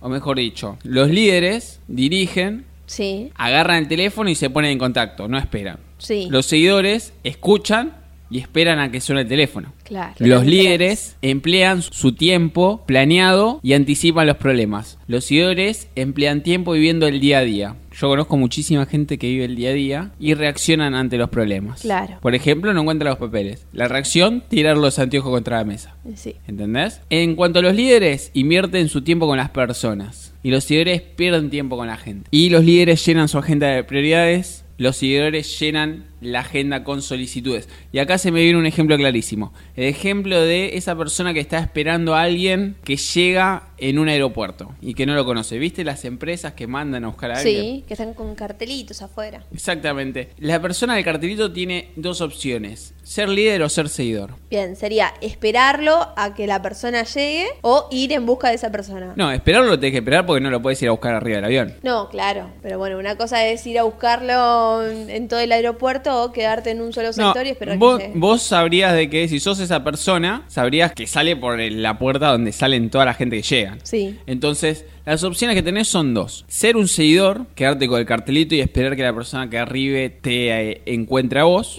o 0.00 0.10
mejor 0.10 0.36
dicho, 0.36 0.76
los 0.84 1.08
líderes 1.08 1.80
dirigen, 1.88 2.66
Sí, 2.84 3.30
agarran 3.36 3.78
el 3.78 3.88
teléfono 3.88 4.28
y 4.28 4.34
se 4.34 4.50
ponen 4.50 4.72
en 4.72 4.78
contacto, 4.78 5.28
no 5.28 5.38
esperan. 5.38 5.78
sí. 5.96 6.28
Los 6.30 6.44
seguidores 6.44 7.14
escuchan 7.24 7.94
y 8.30 8.38
esperan 8.38 8.78
a 8.78 8.90
que 8.90 9.00
suene 9.00 9.22
el 9.22 9.28
teléfono. 9.28 9.72
Claro. 9.84 10.14
Los 10.18 10.46
líderes 10.46 11.16
emplean 11.20 11.82
su 11.82 12.12
tiempo 12.12 12.84
planeado 12.86 13.60
y 13.62 13.72
anticipan 13.72 14.26
los 14.26 14.36
problemas. 14.36 14.98
Los 15.08 15.24
seguidores 15.24 15.88
emplean 15.96 16.42
tiempo 16.42 16.72
viviendo 16.72 17.06
el 17.08 17.20
día 17.20 17.38
a 17.38 17.42
día. 17.42 17.76
Yo 17.92 18.08
conozco 18.08 18.36
muchísima 18.36 18.86
gente 18.86 19.18
que 19.18 19.28
vive 19.28 19.44
el 19.44 19.56
día 19.56 19.70
a 19.70 19.72
día 19.72 20.12
y 20.20 20.34
reaccionan 20.34 20.94
ante 20.94 21.18
los 21.18 21.28
problemas. 21.28 21.82
Claro. 21.82 22.18
Por 22.22 22.34
ejemplo, 22.34 22.72
no 22.72 22.82
encuentra 22.82 23.10
los 23.10 23.18
papeles. 23.18 23.66
La 23.72 23.88
reacción, 23.88 24.44
tirar 24.48 24.76
los 24.76 24.98
anteojos 24.98 25.32
contra 25.32 25.58
la 25.58 25.64
mesa. 25.64 25.96
Sí. 26.14 26.36
¿Entendés? 26.46 27.00
En 27.10 27.34
cuanto 27.34 27.58
a 27.58 27.62
los 27.62 27.74
líderes, 27.74 28.30
invierten 28.32 28.88
su 28.88 29.02
tiempo 29.02 29.26
con 29.26 29.38
las 29.38 29.50
personas. 29.50 30.32
Y 30.42 30.50
los 30.50 30.64
seguidores 30.64 31.02
pierden 31.02 31.50
tiempo 31.50 31.76
con 31.76 31.88
la 31.88 31.96
gente. 31.96 32.28
Y 32.30 32.50
los 32.50 32.64
líderes 32.64 33.04
llenan 33.04 33.28
su 33.28 33.38
agenda 33.38 33.66
de 33.66 33.84
prioridades. 33.84 34.64
Los 34.78 34.96
seguidores 34.96 35.58
llenan 35.58 36.04
la 36.20 36.40
agenda 36.40 36.84
con 36.84 37.02
solicitudes. 37.02 37.68
Y 37.92 37.98
acá 37.98 38.18
se 38.18 38.30
me 38.30 38.42
viene 38.42 38.58
un 38.58 38.66
ejemplo 38.66 38.96
clarísimo. 38.96 39.52
El 39.76 39.84
ejemplo 39.84 40.40
de 40.40 40.76
esa 40.76 40.96
persona 40.96 41.34
que 41.34 41.40
está 41.40 41.58
esperando 41.58 42.14
a 42.14 42.22
alguien 42.22 42.76
que 42.84 42.96
llega 42.96 43.70
en 43.78 43.98
un 43.98 44.08
aeropuerto 44.08 44.74
y 44.80 44.94
que 44.94 45.06
no 45.06 45.14
lo 45.14 45.24
conoce. 45.24 45.58
¿Viste 45.58 45.84
las 45.84 46.04
empresas 46.04 46.52
que 46.52 46.66
mandan 46.66 47.04
a 47.04 47.08
buscar 47.08 47.30
a 47.30 47.38
alguien? 47.38 47.62
Sí, 47.62 47.84
que 47.86 47.94
están 47.94 48.14
con 48.14 48.34
cartelitos 48.34 49.02
afuera. 49.02 49.44
Exactamente. 49.52 50.30
La 50.38 50.60
persona 50.60 50.94
del 50.94 51.04
cartelito 51.04 51.52
tiene 51.52 51.90
dos 51.96 52.20
opciones. 52.20 52.94
Ser 53.02 53.28
líder 53.28 53.62
o 53.62 53.68
ser 53.68 53.88
seguidor. 53.88 54.34
Bien, 54.50 54.76
sería 54.76 55.14
esperarlo 55.20 56.12
a 56.16 56.34
que 56.34 56.46
la 56.46 56.62
persona 56.62 57.02
llegue 57.02 57.46
o 57.62 57.88
ir 57.90 58.12
en 58.12 58.26
busca 58.26 58.48
de 58.48 58.54
esa 58.54 58.70
persona. 58.70 59.14
No, 59.16 59.32
esperarlo 59.32 59.68
lo 59.68 59.80
tenés 59.80 59.92
que 59.92 59.98
esperar 59.98 60.26
porque 60.26 60.40
no 60.40 60.50
lo 60.50 60.62
puedes 60.62 60.80
ir 60.82 60.88
a 60.88 60.92
buscar 60.92 61.14
arriba 61.14 61.36
del 61.36 61.44
avión. 61.46 61.74
No, 61.82 62.08
claro. 62.08 62.50
Pero 62.62 62.78
bueno, 62.78 62.98
una 62.98 63.16
cosa 63.16 63.46
es 63.46 63.66
ir 63.66 63.78
a 63.78 63.82
buscarlo 63.82 64.86
en 64.86 65.20
en 65.20 65.28
todo 65.28 65.40
el 65.40 65.52
aeropuerto 65.52 66.09
o 66.10 66.32
quedarte 66.32 66.70
en 66.70 66.80
un 66.80 66.92
solo 66.92 67.08
No, 67.08 67.12
sector 67.12 67.46
y 67.46 67.50
esperar 67.50 67.78
vos, 67.78 67.98
que 67.98 68.06
llegue. 68.08 68.18
vos 68.18 68.42
sabrías 68.42 68.94
de 68.94 69.08
que 69.10 69.28
si 69.28 69.40
sos 69.40 69.58
esa 69.60 69.82
persona, 69.84 70.42
sabrías 70.48 70.92
que 70.92 71.06
sale 71.06 71.36
por 71.36 71.58
la 71.58 71.98
puerta 71.98 72.28
donde 72.32 72.52
salen 72.52 72.90
toda 72.90 73.04
la 73.04 73.14
gente 73.14 73.36
que 73.36 73.42
llega. 73.42 73.78
Sí. 73.82 74.18
Entonces, 74.26 74.84
las 75.06 75.24
opciones 75.24 75.56
que 75.56 75.62
tenés 75.62 75.88
son 75.88 76.14
dos. 76.14 76.44
Ser 76.48 76.76
un 76.76 76.86
seguidor, 76.86 77.46
quedarte 77.54 77.88
con 77.88 77.98
el 77.98 78.06
cartelito 78.06 78.54
y 78.54 78.60
esperar 78.60 78.94
que 78.96 79.02
la 79.02 79.14
persona 79.14 79.48
que 79.50 79.58
arribe 79.58 80.10
te 80.10 80.70
eh, 80.72 80.82
encuentre 80.86 81.40
a 81.40 81.44
vos. 81.44 81.78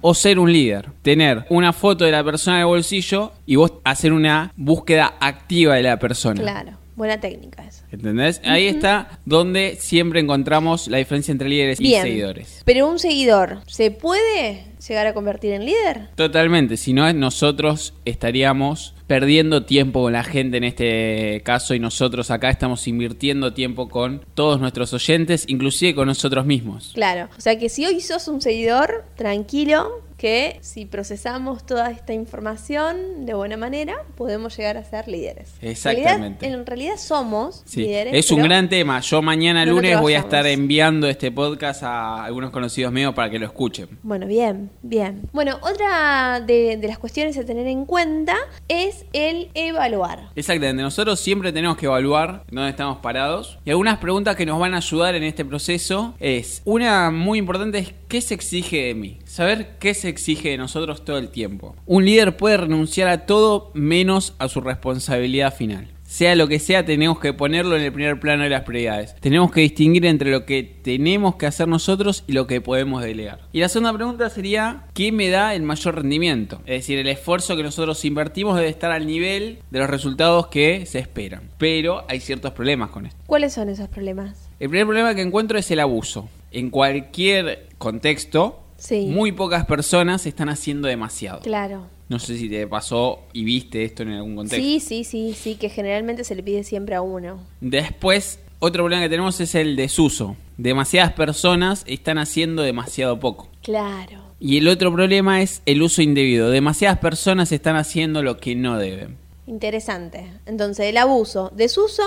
O 0.00 0.14
ser 0.14 0.38
un 0.38 0.52
líder, 0.52 0.90
tener 1.02 1.44
una 1.50 1.72
foto 1.72 2.04
de 2.04 2.10
la 2.12 2.24
persona 2.24 2.60
el 2.60 2.66
bolsillo 2.66 3.32
y 3.46 3.56
vos 3.56 3.74
hacer 3.84 4.12
una 4.12 4.52
búsqueda 4.56 5.14
activa 5.20 5.74
de 5.76 5.82
la 5.82 5.98
persona. 5.98 6.40
Claro. 6.40 6.83
Buena 6.96 7.20
técnica 7.20 7.64
esa. 7.64 7.84
¿Entendés? 7.90 8.40
Ahí 8.44 8.66
está 8.66 9.18
donde 9.24 9.76
siempre 9.80 10.20
encontramos 10.20 10.88
la 10.88 10.98
diferencia 10.98 11.32
entre 11.32 11.48
líderes 11.48 11.80
y 11.80 11.92
seguidores. 11.94 12.62
Pero 12.64 12.88
un 12.88 12.98
seguidor, 12.98 13.60
¿se 13.66 13.90
puede 13.90 14.66
llegar 14.86 15.06
a 15.06 15.14
convertir 15.14 15.52
en 15.52 15.64
líder? 15.64 16.08
Totalmente, 16.14 16.76
si 16.76 16.92
no 16.92 17.12
nosotros 17.12 17.94
estaríamos 18.04 18.94
perdiendo 19.06 19.64
tiempo 19.64 20.02
con 20.02 20.12
la 20.12 20.24
gente 20.24 20.56
en 20.56 20.64
este 20.64 21.42
caso 21.44 21.74
y 21.74 21.78
nosotros 21.78 22.30
acá 22.30 22.48
estamos 22.50 22.86
invirtiendo 22.88 23.52
tiempo 23.52 23.88
con 23.88 24.24
todos 24.34 24.60
nuestros 24.60 24.92
oyentes, 24.94 25.44
inclusive 25.48 25.94
con 25.94 26.06
nosotros 26.06 26.46
mismos. 26.46 26.92
Claro. 26.94 27.28
O 27.36 27.40
sea 27.40 27.58
que 27.58 27.68
si 27.68 27.84
hoy 27.84 28.00
sos 28.00 28.28
un 28.28 28.40
seguidor, 28.40 29.04
tranquilo, 29.16 30.02
que 30.16 30.58
si 30.62 30.86
procesamos 30.86 31.66
toda 31.66 31.90
esta 31.90 32.12
información 32.12 33.26
de 33.26 33.34
buena 33.34 33.56
manera, 33.56 33.96
podemos 34.16 34.56
llegar 34.56 34.76
a 34.76 34.84
ser 34.84 35.08
líderes. 35.08 35.52
Exactamente. 35.60 36.46
En 36.46 36.52
realidad, 36.52 36.60
en 36.60 36.66
realidad 36.66 36.96
somos 36.98 37.62
Sí, 37.66 37.82
líderes. 37.82 38.14
es 38.14 38.30
un 38.30 38.42
gran 38.42 38.68
tema. 38.68 39.00
Yo 39.00 39.22
mañana 39.22 39.64
no 39.66 39.72
lunes 39.72 40.00
voy 40.00 40.14
a 40.14 40.20
estar 40.20 40.46
enviando 40.46 41.08
este 41.08 41.30
podcast 41.32 41.82
a 41.82 42.24
algunos 42.24 42.50
conocidos 42.50 42.92
míos 42.92 43.14
para 43.14 43.30
que 43.30 43.38
lo 43.38 43.46
escuchen. 43.46 43.88
Bueno, 44.02 44.26
bien, 44.26 44.70
bien. 44.82 45.22
Bueno, 45.32 45.58
otra 45.62 46.40
de, 46.40 46.76
de 46.76 46.88
las 46.88 46.98
cuestiones 46.98 47.36
a 47.38 47.44
tener 47.44 47.66
en 47.66 47.84
cuenta 47.84 48.36
es 48.68 49.04
el 49.12 49.50
evaluar. 49.54 50.30
Exactamente, 50.36 50.82
nosotros 50.82 51.20
siempre 51.20 51.52
tenemos 51.52 51.76
que 51.76 51.86
evaluar 51.86 52.44
dónde 52.50 52.70
estamos 52.70 52.98
parados 52.98 53.58
y 53.64 53.70
algunas 53.70 53.98
preguntas 53.98 54.36
que 54.36 54.46
nos 54.46 54.58
van 54.58 54.74
a 54.74 54.78
ayudar 54.78 55.14
en 55.14 55.22
este 55.24 55.44
proceso 55.44 56.14
es, 56.20 56.62
una 56.64 57.10
muy 57.10 57.38
importante 57.38 57.78
es 57.78 57.94
¿qué 58.08 58.20
se 58.20 58.34
exige 58.34 58.82
de 58.86 58.94
mí? 58.94 59.18
Saber 59.34 59.78
qué 59.80 59.94
se 59.94 60.08
exige 60.08 60.50
de 60.50 60.56
nosotros 60.56 61.04
todo 61.04 61.18
el 61.18 61.28
tiempo. 61.28 61.74
Un 61.86 62.04
líder 62.04 62.36
puede 62.36 62.56
renunciar 62.56 63.08
a 63.08 63.26
todo 63.26 63.72
menos 63.74 64.36
a 64.38 64.46
su 64.46 64.60
responsabilidad 64.60 65.52
final. 65.52 65.88
Sea 66.04 66.36
lo 66.36 66.46
que 66.46 66.60
sea, 66.60 66.84
tenemos 66.84 67.18
que 67.18 67.32
ponerlo 67.32 67.74
en 67.74 67.82
el 67.82 67.92
primer 67.92 68.20
plano 68.20 68.44
de 68.44 68.50
las 68.50 68.62
prioridades. 68.62 69.16
Tenemos 69.16 69.50
que 69.50 69.62
distinguir 69.62 70.06
entre 70.06 70.30
lo 70.30 70.46
que 70.46 70.62
tenemos 70.62 71.34
que 71.34 71.46
hacer 71.46 71.66
nosotros 71.66 72.22
y 72.28 72.32
lo 72.32 72.46
que 72.46 72.60
podemos 72.60 73.02
delegar. 73.02 73.40
Y 73.50 73.58
la 73.58 73.68
segunda 73.68 73.92
pregunta 73.92 74.30
sería, 74.30 74.84
¿qué 74.94 75.10
me 75.10 75.28
da 75.30 75.52
el 75.56 75.62
mayor 75.62 75.96
rendimiento? 75.96 76.60
Es 76.64 76.82
decir, 76.82 77.00
el 77.00 77.08
esfuerzo 77.08 77.56
que 77.56 77.64
nosotros 77.64 78.04
invertimos 78.04 78.54
debe 78.54 78.68
estar 78.68 78.92
al 78.92 79.04
nivel 79.04 79.58
de 79.68 79.78
los 79.80 79.90
resultados 79.90 80.46
que 80.46 80.86
se 80.86 81.00
esperan. 81.00 81.50
Pero 81.58 82.04
hay 82.08 82.20
ciertos 82.20 82.52
problemas 82.52 82.90
con 82.90 83.06
esto. 83.06 83.18
¿Cuáles 83.26 83.52
son 83.52 83.68
esos 83.68 83.88
problemas? 83.88 84.48
El 84.60 84.68
primer 84.68 84.86
problema 84.86 85.12
que 85.16 85.22
encuentro 85.22 85.58
es 85.58 85.68
el 85.72 85.80
abuso. 85.80 86.28
En 86.52 86.70
cualquier 86.70 87.66
contexto, 87.78 88.63
Sí. 88.84 89.06
muy 89.06 89.32
pocas 89.32 89.64
personas 89.64 90.26
están 90.26 90.50
haciendo 90.50 90.88
demasiado. 90.88 91.40
Claro. 91.40 91.86
No 92.10 92.18
sé 92.18 92.36
si 92.36 92.50
te 92.50 92.66
pasó 92.66 93.20
y 93.32 93.42
viste 93.44 93.82
esto 93.82 94.02
en 94.02 94.10
algún 94.10 94.36
contexto. 94.36 94.62
Sí, 94.62 94.78
sí, 94.78 95.04
sí, 95.04 95.34
sí, 95.34 95.54
que 95.54 95.70
generalmente 95.70 96.22
se 96.22 96.34
le 96.34 96.42
pide 96.42 96.64
siempre 96.64 96.94
a 96.94 97.00
uno. 97.00 97.40
Después, 97.62 98.40
otro 98.58 98.84
problema 98.84 99.02
que 99.02 99.08
tenemos 99.08 99.40
es 99.40 99.54
el 99.54 99.74
desuso. 99.76 100.36
Demasiadas 100.58 101.14
personas 101.14 101.84
están 101.86 102.18
haciendo 102.18 102.62
demasiado 102.62 103.18
poco. 103.18 103.48
Claro. 103.62 104.22
Y 104.38 104.58
el 104.58 104.68
otro 104.68 104.92
problema 104.92 105.40
es 105.40 105.62
el 105.64 105.80
uso 105.80 106.02
indebido. 106.02 106.50
Demasiadas 106.50 106.98
personas 106.98 107.52
están 107.52 107.76
haciendo 107.76 108.22
lo 108.22 108.36
que 108.36 108.54
no 108.54 108.76
deben. 108.76 109.16
Interesante. 109.46 110.30
Entonces, 110.44 110.86
el 110.86 110.98
abuso, 110.98 111.50
desuso 111.56 112.02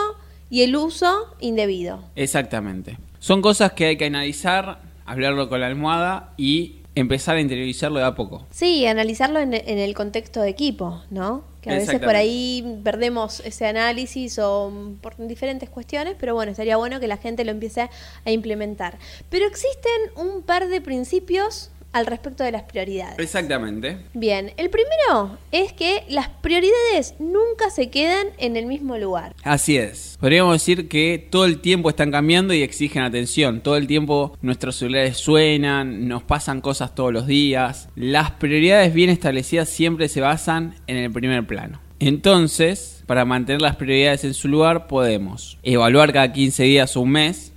y 0.51 0.61
el 0.61 0.75
uso 0.75 1.35
indebido. 1.39 2.03
Exactamente. 2.15 2.99
Son 3.19 3.41
cosas 3.41 3.71
que 3.71 3.85
hay 3.87 3.97
que 3.97 4.05
analizar, 4.05 4.86
hablarlo 5.07 5.49
con 5.49 5.61
la 5.61 5.67
almohada 5.67 6.33
y 6.37 6.81
empezar 6.93 7.37
a 7.37 7.41
interiorizarlo 7.41 7.99
de 7.99 8.05
a 8.05 8.15
poco. 8.15 8.45
Sí, 8.51 8.85
analizarlo 8.85 9.39
en, 9.39 9.53
en 9.53 9.79
el 9.79 9.93
contexto 9.93 10.41
de 10.41 10.49
equipo, 10.49 11.01
¿no? 11.09 11.43
Que 11.61 11.71
a 11.71 11.73
veces 11.73 11.99
por 11.99 12.15
ahí 12.15 12.79
perdemos 12.83 13.39
ese 13.41 13.65
análisis 13.65 14.37
o 14.39 14.69
mm, 14.69 14.95
por 14.95 15.15
diferentes 15.27 15.69
cuestiones, 15.69 16.15
pero 16.19 16.33
bueno, 16.33 16.51
estaría 16.51 16.77
bueno 16.77 16.99
que 16.99 17.07
la 17.07 17.17
gente 17.17 17.43
lo 17.45 17.51
empiece 17.51 17.89
a 18.25 18.31
implementar. 18.31 18.97
Pero 19.29 19.45
existen 19.45 19.91
un 20.15 20.41
par 20.41 20.67
de 20.67 20.81
principios 20.81 21.71
al 21.97 22.05
respecto 22.05 22.43
de 22.43 22.51
las 22.51 22.63
prioridades. 22.63 23.17
Exactamente. 23.17 23.97
Bien, 24.13 24.51
el 24.57 24.69
primero 24.69 25.37
es 25.51 25.73
que 25.73 26.03
las 26.09 26.29
prioridades 26.29 27.15
nunca 27.17 27.71
se 27.71 27.89
quedan 27.89 28.27
en 28.37 28.55
el 28.55 28.67
mismo 28.67 28.97
lugar. 28.97 29.33
Así 29.43 29.77
es. 29.77 30.15
Podríamos 30.19 30.53
decir 30.53 30.87
que 30.87 31.27
todo 31.31 31.45
el 31.45 31.59
tiempo 31.59 31.89
están 31.89 32.11
cambiando 32.11 32.53
y 32.53 32.61
exigen 32.61 33.01
atención. 33.01 33.61
Todo 33.61 33.77
el 33.77 33.87
tiempo 33.87 34.37
nuestros 34.41 34.75
celulares 34.75 35.17
suenan, 35.17 36.07
nos 36.07 36.21
pasan 36.21 36.61
cosas 36.61 36.93
todos 36.93 37.11
los 37.11 37.25
días. 37.25 37.89
Las 37.95 38.29
prioridades 38.31 38.93
bien 38.93 39.09
establecidas 39.09 39.67
siempre 39.67 40.07
se 40.07 40.21
basan 40.21 40.75
en 40.85 40.97
el 40.97 41.11
primer 41.11 41.47
plano. 41.47 41.81
Entonces, 41.99 43.03
para 43.07 43.25
mantener 43.25 43.61
las 43.61 43.75
prioridades 43.75 44.23
en 44.23 44.35
su 44.35 44.47
lugar, 44.47 44.85
podemos 44.85 45.57
evaluar 45.63 46.13
cada 46.13 46.31
15 46.31 46.63
días 46.63 46.95
o 46.95 47.01
un 47.01 47.09
mes. 47.09 47.53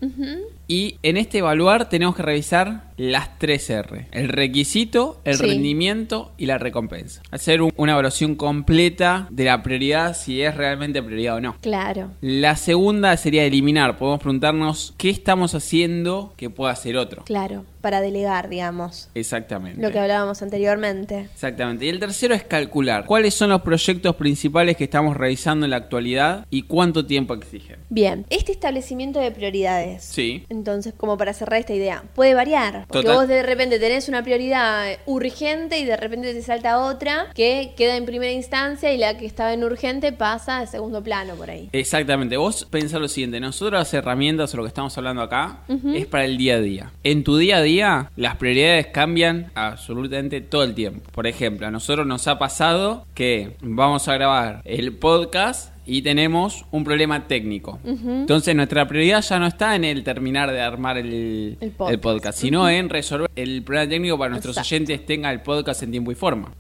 Y 0.66 0.99
en 1.02 1.16
este 1.16 1.38
evaluar 1.38 1.88
tenemos 1.88 2.14
que 2.14 2.23
revisar 2.23 2.89
las 3.00 3.38
tres 3.38 3.71
R. 3.71 4.09
El 4.12 4.28
requisito, 4.28 5.23
el 5.25 5.37
Sí. 5.37 5.42
rendimiento 5.47 6.33
y 6.37 6.45
la 6.45 6.59
recompensa. 6.59 7.23
Hacer 7.30 7.62
un- 7.62 7.73
una 7.76 7.92
evaluación 7.92 8.35
completa 8.35 9.26
de 9.30 9.45
la 9.45 9.62
prioridad, 9.62 10.14
si 10.14 10.42
es 10.42 10.54
realmente 10.54 11.02
prioridad 11.02 11.37
o 11.37 11.40
no. 11.40 11.57
Claro. 11.62 12.11
La 12.21 12.57
segunda 12.57 13.16
sería 13.16 13.45
eliminar. 13.45 13.97
Podemos 13.97 14.21
preguntarnos 14.21 14.92
qué 14.99 15.09
estamos 15.09 15.54
haciendo 15.54 16.35
que 16.37 16.50
pueda 16.50 16.73
hacer 16.73 16.99
otro. 16.99 17.25
Claro, 17.25 17.64
para 17.80 18.02
delegar, 18.02 18.50
digamos, 18.50 19.09
Exactamente. 19.14 19.80
lo 19.80 19.90
que 19.90 19.99
hablábamos 19.99 20.42
anteriormente. 20.42 21.21
Exactamente. 21.33 21.87
Y 21.87 21.88
el 21.88 22.00
tercero 22.00 22.35
es 22.35 22.45
calcular 22.45 23.07
cuáles 23.07 23.33
son 23.33 23.49
los 23.49 23.62
proyectos 23.62 24.14
principales 24.16 24.76
que 24.76 24.85
estamos 24.85 25.16
realizando 25.16 25.64
en 25.64 25.71
la 25.71 25.76
actualidad 25.78 26.47
y 26.50 26.62
cuánto 26.62 27.07
tiempo 27.07 27.33
exigen. 27.33 27.78
Bien, 27.88 28.26
este 28.28 28.52
establecimiento 28.52 29.21
de 29.21 29.30
prioridades. 29.30 30.04
Sí. 30.04 30.45
Entonces, 30.50 30.92
como 30.95 31.16
para 31.16 31.33
cerrar 31.33 31.61
esta 31.61 31.73
idea, 31.73 32.04
puede 32.14 32.35
variar. 32.35 32.87
Porque 32.90 33.06
Total. 33.06 33.16
vos 33.16 33.28
de 33.28 33.42
repente 33.42 33.78
tenés 33.78 34.09
una 34.09 34.23
prioridad 34.23 34.99
urgente 35.06 35.78
y 35.78 35.85
de 35.85 35.97
repente 35.97 36.35
te 36.35 36.42
salta 36.42 36.80
otra 36.80 37.28
que 37.35 37.73
queda 37.76 37.97
en 37.97 38.04
primera 38.04 38.32
instancia 38.32 38.92
y 38.92 38.99
la 38.99 39.16
que 39.16 39.26
estaba 39.26 39.52
en 39.52 39.62
urgente 39.62 40.12
pasa 40.12 40.59
a 40.59 40.66
segundo 40.66 41.02
plano 41.02 41.35
por 41.35 41.50
ahí. 41.50 41.68
Exactamente. 41.73 42.37
Vos 42.37 42.66
pensá 42.68 42.99
lo 42.99 43.09
siguiente. 43.09 43.38
Nosotros 43.40 43.78
las 43.78 43.94
herramientas 43.94 44.52
o 44.54 44.56
lo 44.56 44.64
que 44.64 44.68
estamos 44.68 44.97
hablando 44.99 45.23
acá 45.23 45.61
es 45.94 46.06
para 46.06 46.25
el 46.25 46.37
día 46.37 46.56
a 46.56 46.61
día. 46.61 46.92
En 47.04 47.25
tu 47.25 47.37
día 47.37 47.59
a 47.59 47.62
día 47.62 48.11
las 48.16 48.37
prioridades 48.37 48.88
cambian 48.88 49.52
absolutamente 49.54 50.40
todo 50.40 50.64
el 50.64 50.75
tiempo. 50.75 51.11
Por 51.12 51.26
ejemplo, 51.26 51.66
a 51.66 51.70
nosotros 51.70 52.06
nos 52.06 52.26
ha 52.26 52.38
pasado 52.38 53.06
que 53.14 53.56
vamos 53.61 54.09
a 54.09 54.14
grabar 54.14 54.62
el 54.64 54.92
podcast 54.92 55.75
y 55.90 56.02
tenemos 56.02 56.64
un 56.70 56.85
problema 56.85 57.26
técnico. 57.26 57.80
Entonces 57.85 58.54
nuestra 58.54 58.87
prioridad 58.87 59.23
ya 59.23 59.38
no 59.38 59.47
está 59.47 59.75
en 59.75 59.85
el 59.85 60.04
terminar 60.04 60.52
de 60.52 60.61
armar 60.61 60.97
el, 60.99 61.59
El 61.61 61.73
el 61.88 62.00
podcast. 62.00 62.38
sino 62.38 62.68
en 62.68 62.88
resolver 62.88 63.28
el 63.35 63.62
problema 63.64 63.88
técnico 63.90 64.16
para 64.16 64.30
nuestros 64.30 64.57
Exacto. 64.57 64.74
oyentes 64.74 65.05
tengan 65.07 65.33
el 65.33 65.40
podcast 65.40 65.83
en 65.83 65.90
tiempo 65.90 66.12
y 66.12 66.14
forma. 66.14 66.53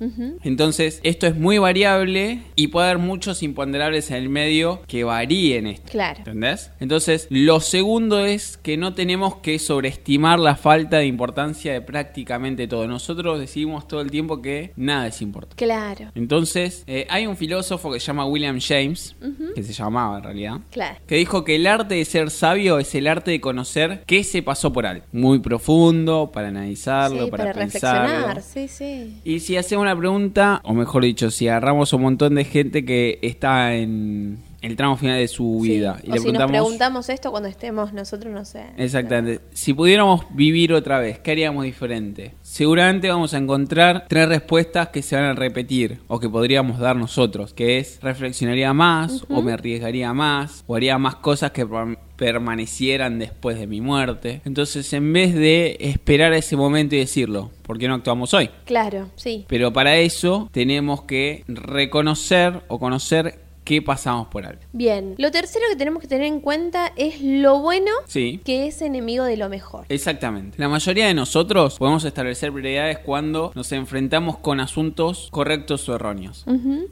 Entonces, 0.42 1.00
esto 1.04 1.26
es 1.26 1.36
muy 1.36 1.58
variable 1.58 2.42
y 2.56 2.68
puede 2.68 2.88
haber 2.90 2.98
muchos 2.98 3.42
imponderables 3.42 4.10
en 4.10 4.16
el 4.16 4.28
medio 4.28 4.82
que 4.88 5.04
varíen 5.04 5.66
esto. 5.68 5.90
Claro. 5.90 6.18
¿Entendés? 6.18 6.72
Entonces, 6.80 7.28
lo 7.30 7.60
segundo 7.60 8.24
es 8.26 8.56
que 8.56 8.76
no 8.76 8.94
tenemos 8.94 9.36
que 9.36 9.58
sobreestimar 9.58 10.38
la 10.40 10.56
falta 10.56 10.98
de 10.98 11.06
importancia 11.06 11.72
de 11.72 11.80
prácticamente 11.82 12.66
todo. 12.66 12.88
Nosotros 12.88 13.38
decimos 13.38 13.86
todo 13.86 14.00
el 14.00 14.10
tiempo 14.10 14.42
que 14.42 14.72
nada 14.76 15.06
es 15.06 15.22
importante. 15.22 15.56
Claro, 15.64 16.10
Entonces, 16.14 16.82
eh, 16.86 17.06
hay 17.10 17.26
un 17.26 17.36
filósofo 17.36 17.92
que 17.92 18.00
se 18.00 18.06
llama 18.06 18.24
William 18.26 18.58
James, 18.60 19.14
que 19.54 19.62
se 19.62 19.72
llamaba 19.72 20.18
en 20.18 20.24
realidad, 20.24 20.60
claro. 20.70 20.96
que 21.06 21.16
dijo 21.16 21.44
que 21.44 21.56
el 21.56 21.66
arte 21.66 21.94
de 21.96 22.04
ser 22.04 22.30
sabio 22.30 22.78
es 22.78 22.94
el 22.94 23.06
arte 23.06 23.30
de 23.30 23.40
conocer 23.40 24.02
qué 24.06 24.24
se 24.24 24.42
pasó 24.42 24.72
por 24.72 24.86
algo. 24.86 25.04
Muy 25.12 25.38
profundo, 25.40 26.30
para 26.32 26.48
analizarlo, 26.48 27.24
Sí, 27.26 27.30
para, 27.30 27.44
para 27.44 27.58
pensarlo. 27.58 28.28
reflexionar, 28.34 28.42
sí, 28.42 28.68
sí. 28.68 29.20
Y 29.24 29.40
si 29.40 29.56
hacemos 29.56 29.82
una 29.82 29.96
pregunta, 29.96 30.60
o 30.64 30.72
mejor 30.74 31.04
dicho, 31.04 31.30
si 31.30 31.48
agarramos 31.48 31.92
un 31.92 32.02
montón 32.02 32.34
de 32.34 32.44
gente 32.44 32.84
que 32.84 33.18
está 33.22 33.74
en 33.74 34.38
el 34.62 34.76
tramo 34.76 34.96
final 34.96 35.18
de 35.18 35.28
su 35.28 35.60
Sí. 35.62 35.68
vida 35.70 35.98
y 36.02 36.10
o 36.10 36.14
le 36.14 36.18
si 36.20 36.26
nos 36.26 36.36
preguntamos... 36.36 36.50
preguntamos 36.50 37.08
esto 37.08 37.30
cuando 37.30 37.48
estemos 37.48 37.92
nosotros, 37.92 38.32
no 38.32 38.44
sé. 38.44 38.64
Exactamente. 38.76 39.40
Si 39.52 39.72
pudiéramos 39.74 40.26
vivir 40.30 40.72
otra 40.72 40.98
vez, 40.98 41.18
¿qué 41.18 41.30
haríamos 41.32 41.64
diferente? 41.64 42.34
Seguramente 42.42 43.08
vamos 43.08 43.32
a 43.34 43.38
encontrar 43.38 44.04
tres 44.08 44.28
respuestas 44.28 44.88
que 44.88 45.02
se 45.02 45.16
van 45.16 45.24
a 45.26 45.32
repetir 45.34 46.00
o 46.08 46.18
que 46.20 46.28
podríamos 46.28 46.78
dar 46.78 46.96
nosotros, 46.96 47.54
que 47.54 47.78
es 47.78 47.98
reflexionaría 48.02 48.72
más 48.72 49.24
o 49.30 49.40
me 49.42 49.52
arriesgaría 49.52 50.12
más 50.12 50.64
o 50.66 50.74
haría 50.76 50.98
más 50.98 51.16
cosas 51.16 51.50
que 51.52 51.64
per- 51.66 51.98
permanecieran 52.16 53.18
después 53.18 53.58
de 53.58 53.66
mi 53.66 53.80
muerte. 53.80 54.40
Entonces, 54.44 54.92
en 54.92 55.12
vez 55.12 55.34
de 55.34 55.76
esperar 55.80 56.32
a 56.32 56.36
ese 56.36 56.56
momento 56.56 56.94
y 56.94 56.98
decirlo, 56.98 57.50
¿por 57.62 57.78
qué 57.78 57.88
no 57.88 57.94
actuamos 57.94 58.34
hoy? 58.34 58.50
Claro, 58.66 59.08
sí. 59.16 59.44
Pero 59.48 59.72
para 59.72 59.96
eso 59.96 60.48
tenemos 60.52 61.02
que 61.04 61.44
reconocer 61.48 62.60
o 62.68 62.78
conocer 62.78 63.38
qué 63.70 63.80
pasamos 63.80 64.26
por 64.26 64.44
algo. 64.44 64.60
Bien, 64.72 65.14
lo 65.16 65.30
tercero 65.30 65.64
que 65.70 65.76
tenemos 65.76 66.02
que 66.02 66.08
tener 66.08 66.26
en 66.26 66.40
cuenta 66.40 66.92
es 66.96 67.22
lo 67.22 67.60
bueno 67.60 67.92
Sí. 68.08 68.40
que 68.44 68.66
es 68.66 68.82
enemigo 68.82 69.22
de 69.22 69.36
lo 69.36 69.48
mejor. 69.48 69.86
Exactamente. 69.88 70.56
La 70.58 70.68
mayoría 70.68 71.06
de 71.06 71.14
nosotros 71.14 71.78
podemos 71.78 72.04
establecer 72.04 72.50
prioridades 72.50 72.98
cuando 72.98 73.52
nos 73.54 73.70
enfrentamos 73.70 74.38
con 74.38 74.58
asuntos 74.58 75.28
correctos 75.30 75.88
o 75.88 75.94
erróneos. 75.94 76.44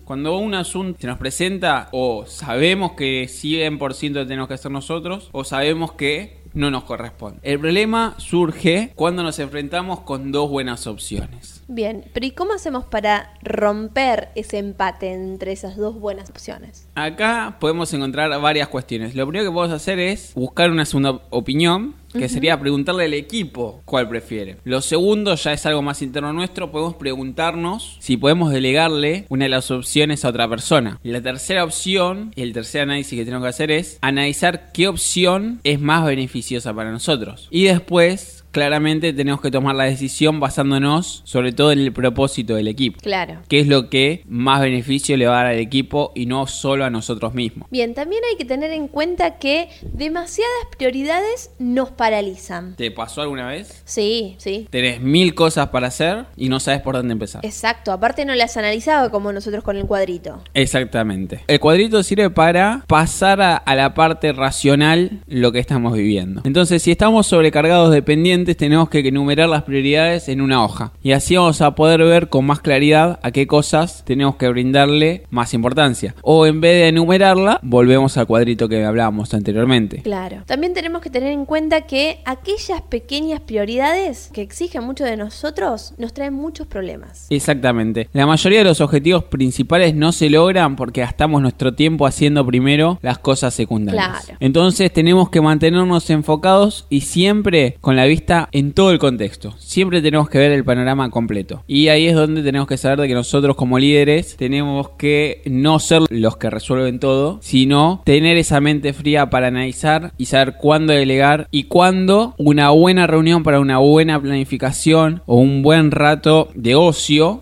Cuando 0.04 0.38
un 0.38 0.54
asunto 0.54 1.00
se 1.00 1.08
nos 1.08 1.18
presenta 1.18 1.88
o 1.90 2.26
sabemos 2.26 2.92
que 2.92 3.24
100% 3.28 4.22
tenemos 4.28 4.46
que 4.46 4.54
hacer 4.54 4.70
nosotros 4.70 5.30
o 5.32 5.42
sabemos 5.42 5.94
que 5.94 6.38
no 6.54 6.70
nos 6.70 6.84
corresponde. 6.84 7.40
El 7.42 7.58
problema 7.58 8.14
surge 8.18 8.92
cuando 8.94 9.24
nos 9.24 9.40
enfrentamos 9.40 10.00
con 10.02 10.30
dos 10.30 10.48
buenas 10.48 10.86
opciones. 10.86 11.57
Bien, 11.70 12.06
pero 12.14 12.24
¿y 12.24 12.30
cómo 12.30 12.54
hacemos 12.54 12.86
para 12.86 13.34
romper 13.42 14.30
ese 14.34 14.56
empate 14.56 15.12
entre 15.12 15.52
esas 15.52 15.76
dos 15.76 16.00
buenas 16.00 16.30
opciones? 16.30 16.88
Acá 16.94 17.58
podemos 17.60 17.92
encontrar 17.92 18.30
varias 18.40 18.68
cuestiones. 18.68 19.14
Lo 19.14 19.26
primero 19.26 19.50
que 19.50 19.54
podemos 19.54 19.76
hacer 19.76 19.98
es 19.98 20.32
buscar 20.34 20.70
una 20.70 20.86
segunda 20.86 21.20
opinión, 21.28 21.94
que 22.10 22.30
sería 22.30 22.58
preguntarle 22.58 23.04
al 23.04 23.12
equipo 23.12 23.82
cuál 23.84 24.08
prefiere. 24.08 24.56
Lo 24.64 24.80
segundo 24.80 25.34
ya 25.34 25.52
es 25.52 25.66
algo 25.66 25.82
más 25.82 26.00
interno 26.00 26.32
nuestro, 26.32 26.72
podemos 26.72 26.94
preguntarnos 26.94 27.98
si 28.00 28.16
podemos 28.16 28.50
delegarle 28.50 29.26
una 29.28 29.44
de 29.44 29.50
las 29.50 29.70
opciones 29.70 30.24
a 30.24 30.30
otra 30.30 30.48
persona. 30.48 30.98
Y 31.04 31.10
la 31.10 31.20
tercera 31.20 31.64
opción, 31.64 32.32
y 32.34 32.40
el 32.40 32.54
tercer 32.54 32.80
análisis 32.80 33.18
que 33.18 33.26
tenemos 33.26 33.44
que 33.44 33.50
hacer 33.50 33.70
es 33.70 33.98
analizar 34.00 34.72
qué 34.72 34.88
opción 34.88 35.60
es 35.64 35.80
más 35.80 36.06
beneficiosa 36.06 36.72
para 36.72 36.90
nosotros. 36.90 37.46
Y 37.50 37.64
después... 37.64 38.37
Claramente 38.50 39.12
tenemos 39.12 39.40
que 39.40 39.50
tomar 39.50 39.74
la 39.76 39.84
decisión 39.84 40.40
basándonos 40.40 41.22
sobre 41.24 41.52
todo 41.52 41.72
en 41.72 41.78
el 41.80 41.92
propósito 41.92 42.54
del 42.54 42.68
equipo 42.68 42.98
Claro. 43.02 43.40
qué 43.48 43.60
es 43.60 43.66
lo 43.66 43.88
que 43.90 44.22
más 44.26 44.60
beneficio 44.60 45.16
le 45.16 45.26
va 45.26 45.40
a 45.40 45.42
dar 45.44 45.52
al 45.52 45.58
equipo 45.58 46.12
y 46.14 46.26
no 46.26 46.46
solo 46.46 46.84
a 46.84 46.90
nosotros 46.90 47.34
mismos. 47.34 47.68
Bien, 47.70 47.94
también 47.94 48.22
hay 48.30 48.36
que 48.36 48.44
tener 48.44 48.70
en 48.72 48.88
cuenta 48.88 49.38
que 49.38 49.68
demasiadas 49.82 50.52
prioridades 50.76 51.50
nos 51.58 51.90
paralizan. 51.90 52.76
¿Te 52.76 52.90
pasó 52.90 53.22
alguna 53.22 53.46
vez? 53.48 53.82
Sí, 53.84 54.34
sí. 54.38 54.66
Tenés 54.70 55.00
mil 55.00 55.34
cosas 55.34 55.68
para 55.68 55.88
hacer 55.88 56.24
y 56.36 56.48
no 56.48 56.60
sabes 56.60 56.80
por 56.80 56.94
dónde 56.94 57.12
empezar. 57.12 57.44
Exacto, 57.44 57.92
aparte 57.92 58.24
no 58.24 58.34
las 58.34 58.56
analizaba 58.56 59.10
como 59.10 59.32
nosotros 59.32 59.62
con 59.64 59.76
el 59.76 59.84
cuadrito. 59.86 60.42
Exactamente. 60.54 61.40
El 61.46 61.60
cuadrito 61.60 62.02
sirve 62.02 62.30
para 62.30 62.84
pasar 62.86 63.40
a, 63.40 63.56
a 63.56 63.74
la 63.74 63.94
parte 63.94 64.32
racional 64.32 65.20
lo 65.26 65.52
que 65.52 65.58
estamos 65.58 65.92
viviendo. 65.94 66.40
Entonces, 66.44 66.82
si 66.82 66.90
estamos 66.90 67.26
sobrecargados 67.26 67.92
de 67.92 68.02
tenemos 68.44 68.88
que 68.88 69.00
enumerar 69.00 69.48
las 69.48 69.62
prioridades 69.62 70.28
en 70.28 70.40
una 70.40 70.64
hoja. 70.64 70.92
Y 71.02 71.12
así 71.12 71.36
vamos 71.36 71.60
a 71.60 71.74
poder 71.74 72.02
ver 72.02 72.28
con 72.28 72.46
más 72.46 72.60
claridad 72.60 73.18
a 73.22 73.30
qué 73.30 73.46
cosas 73.46 74.02
tenemos 74.04 74.36
que 74.36 74.48
brindarle 74.48 75.24
más 75.30 75.54
importancia. 75.54 76.14
O 76.22 76.46
en 76.46 76.60
vez 76.60 76.80
de 76.80 76.88
enumerarla, 76.88 77.60
volvemos 77.62 78.16
al 78.16 78.26
cuadrito 78.26 78.68
que 78.68 78.84
hablábamos 78.84 79.34
anteriormente. 79.34 80.02
Claro. 80.02 80.42
También 80.46 80.74
tenemos 80.74 81.02
que 81.02 81.10
tener 81.10 81.32
en 81.32 81.44
cuenta 81.44 81.82
que 81.82 82.20
aquellas 82.24 82.82
pequeñas 82.82 83.40
prioridades 83.40 84.30
que 84.32 84.42
exigen 84.42 84.84
mucho 84.84 85.04
de 85.04 85.16
nosotros 85.16 85.94
nos 85.98 86.12
traen 86.12 86.34
muchos 86.34 86.66
problemas. 86.66 87.26
Exactamente. 87.30 88.08
La 88.12 88.26
mayoría 88.26 88.58
de 88.58 88.64
los 88.64 88.80
objetivos 88.80 89.24
principales 89.24 89.94
no 89.94 90.12
se 90.12 90.30
logran 90.30 90.76
porque 90.76 91.00
gastamos 91.00 91.42
nuestro 91.42 91.74
tiempo 91.74 92.06
haciendo 92.06 92.44
primero 92.46 92.98
las 93.02 93.18
cosas 93.18 93.54
secundarias. 93.54 94.24
Claro. 94.24 94.38
Entonces 94.40 94.92
tenemos 94.92 95.30
que 95.30 95.40
mantenernos 95.40 96.10
enfocados 96.10 96.86
y 96.88 97.02
siempre 97.02 97.76
con 97.80 97.96
la 97.96 98.04
vista 98.04 98.27
en 98.52 98.72
todo 98.72 98.90
el 98.90 98.98
contexto. 98.98 99.54
Siempre 99.58 100.02
tenemos 100.02 100.28
que 100.28 100.38
ver 100.38 100.52
el 100.52 100.64
panorama 100.64 101.10
completo. 101.10 101.62
Y 101.66 101.88
ahí 101.88 102.06
es 102.06 102.14
donde 102.14 102.42
tenemos 102.42 102.68
que 102.68 102.76
saber 102.76 103.00
de 103.00 103.08
que 103.08 103.14
nosotros 103.14 103.56
como 103.56 103.78
líderes 103.78 104.36
tenemos 104.36 104.90
que 104.90 105.42
no 105.46 105.78
ser 105.78 106.02
los 106.10 106.36
que 106.36 106.50
resuelven 106.50 107.00
todo, 107.00 107.38
sino 107.42 108.02
tener 108.04 108.36
esa 108.36 108.60
mente 108.60 108.92
fría 108.92 109.30
para 109.30 109.48
analizar 109.48 110.12
y 110.18 110.26
saber 110.26 110.56
cuándo 110.60 110.92
delegar 110.92 111.48
y 111.50 111.64
cuándo 111.64 112.34
una 112.38 112.70
buena 112.70 113.06
reunión 113.06 113.42
para 113.42 113.60
una 113.60 113.78
buena 113.78 114.20
planificación 114.20 115.22
o 115.26 115.36
un 115.36 115.62
buen 115.62 115.90
rato 115.90 116.50
de 116.54 116.74
ocio. 116.74 117.40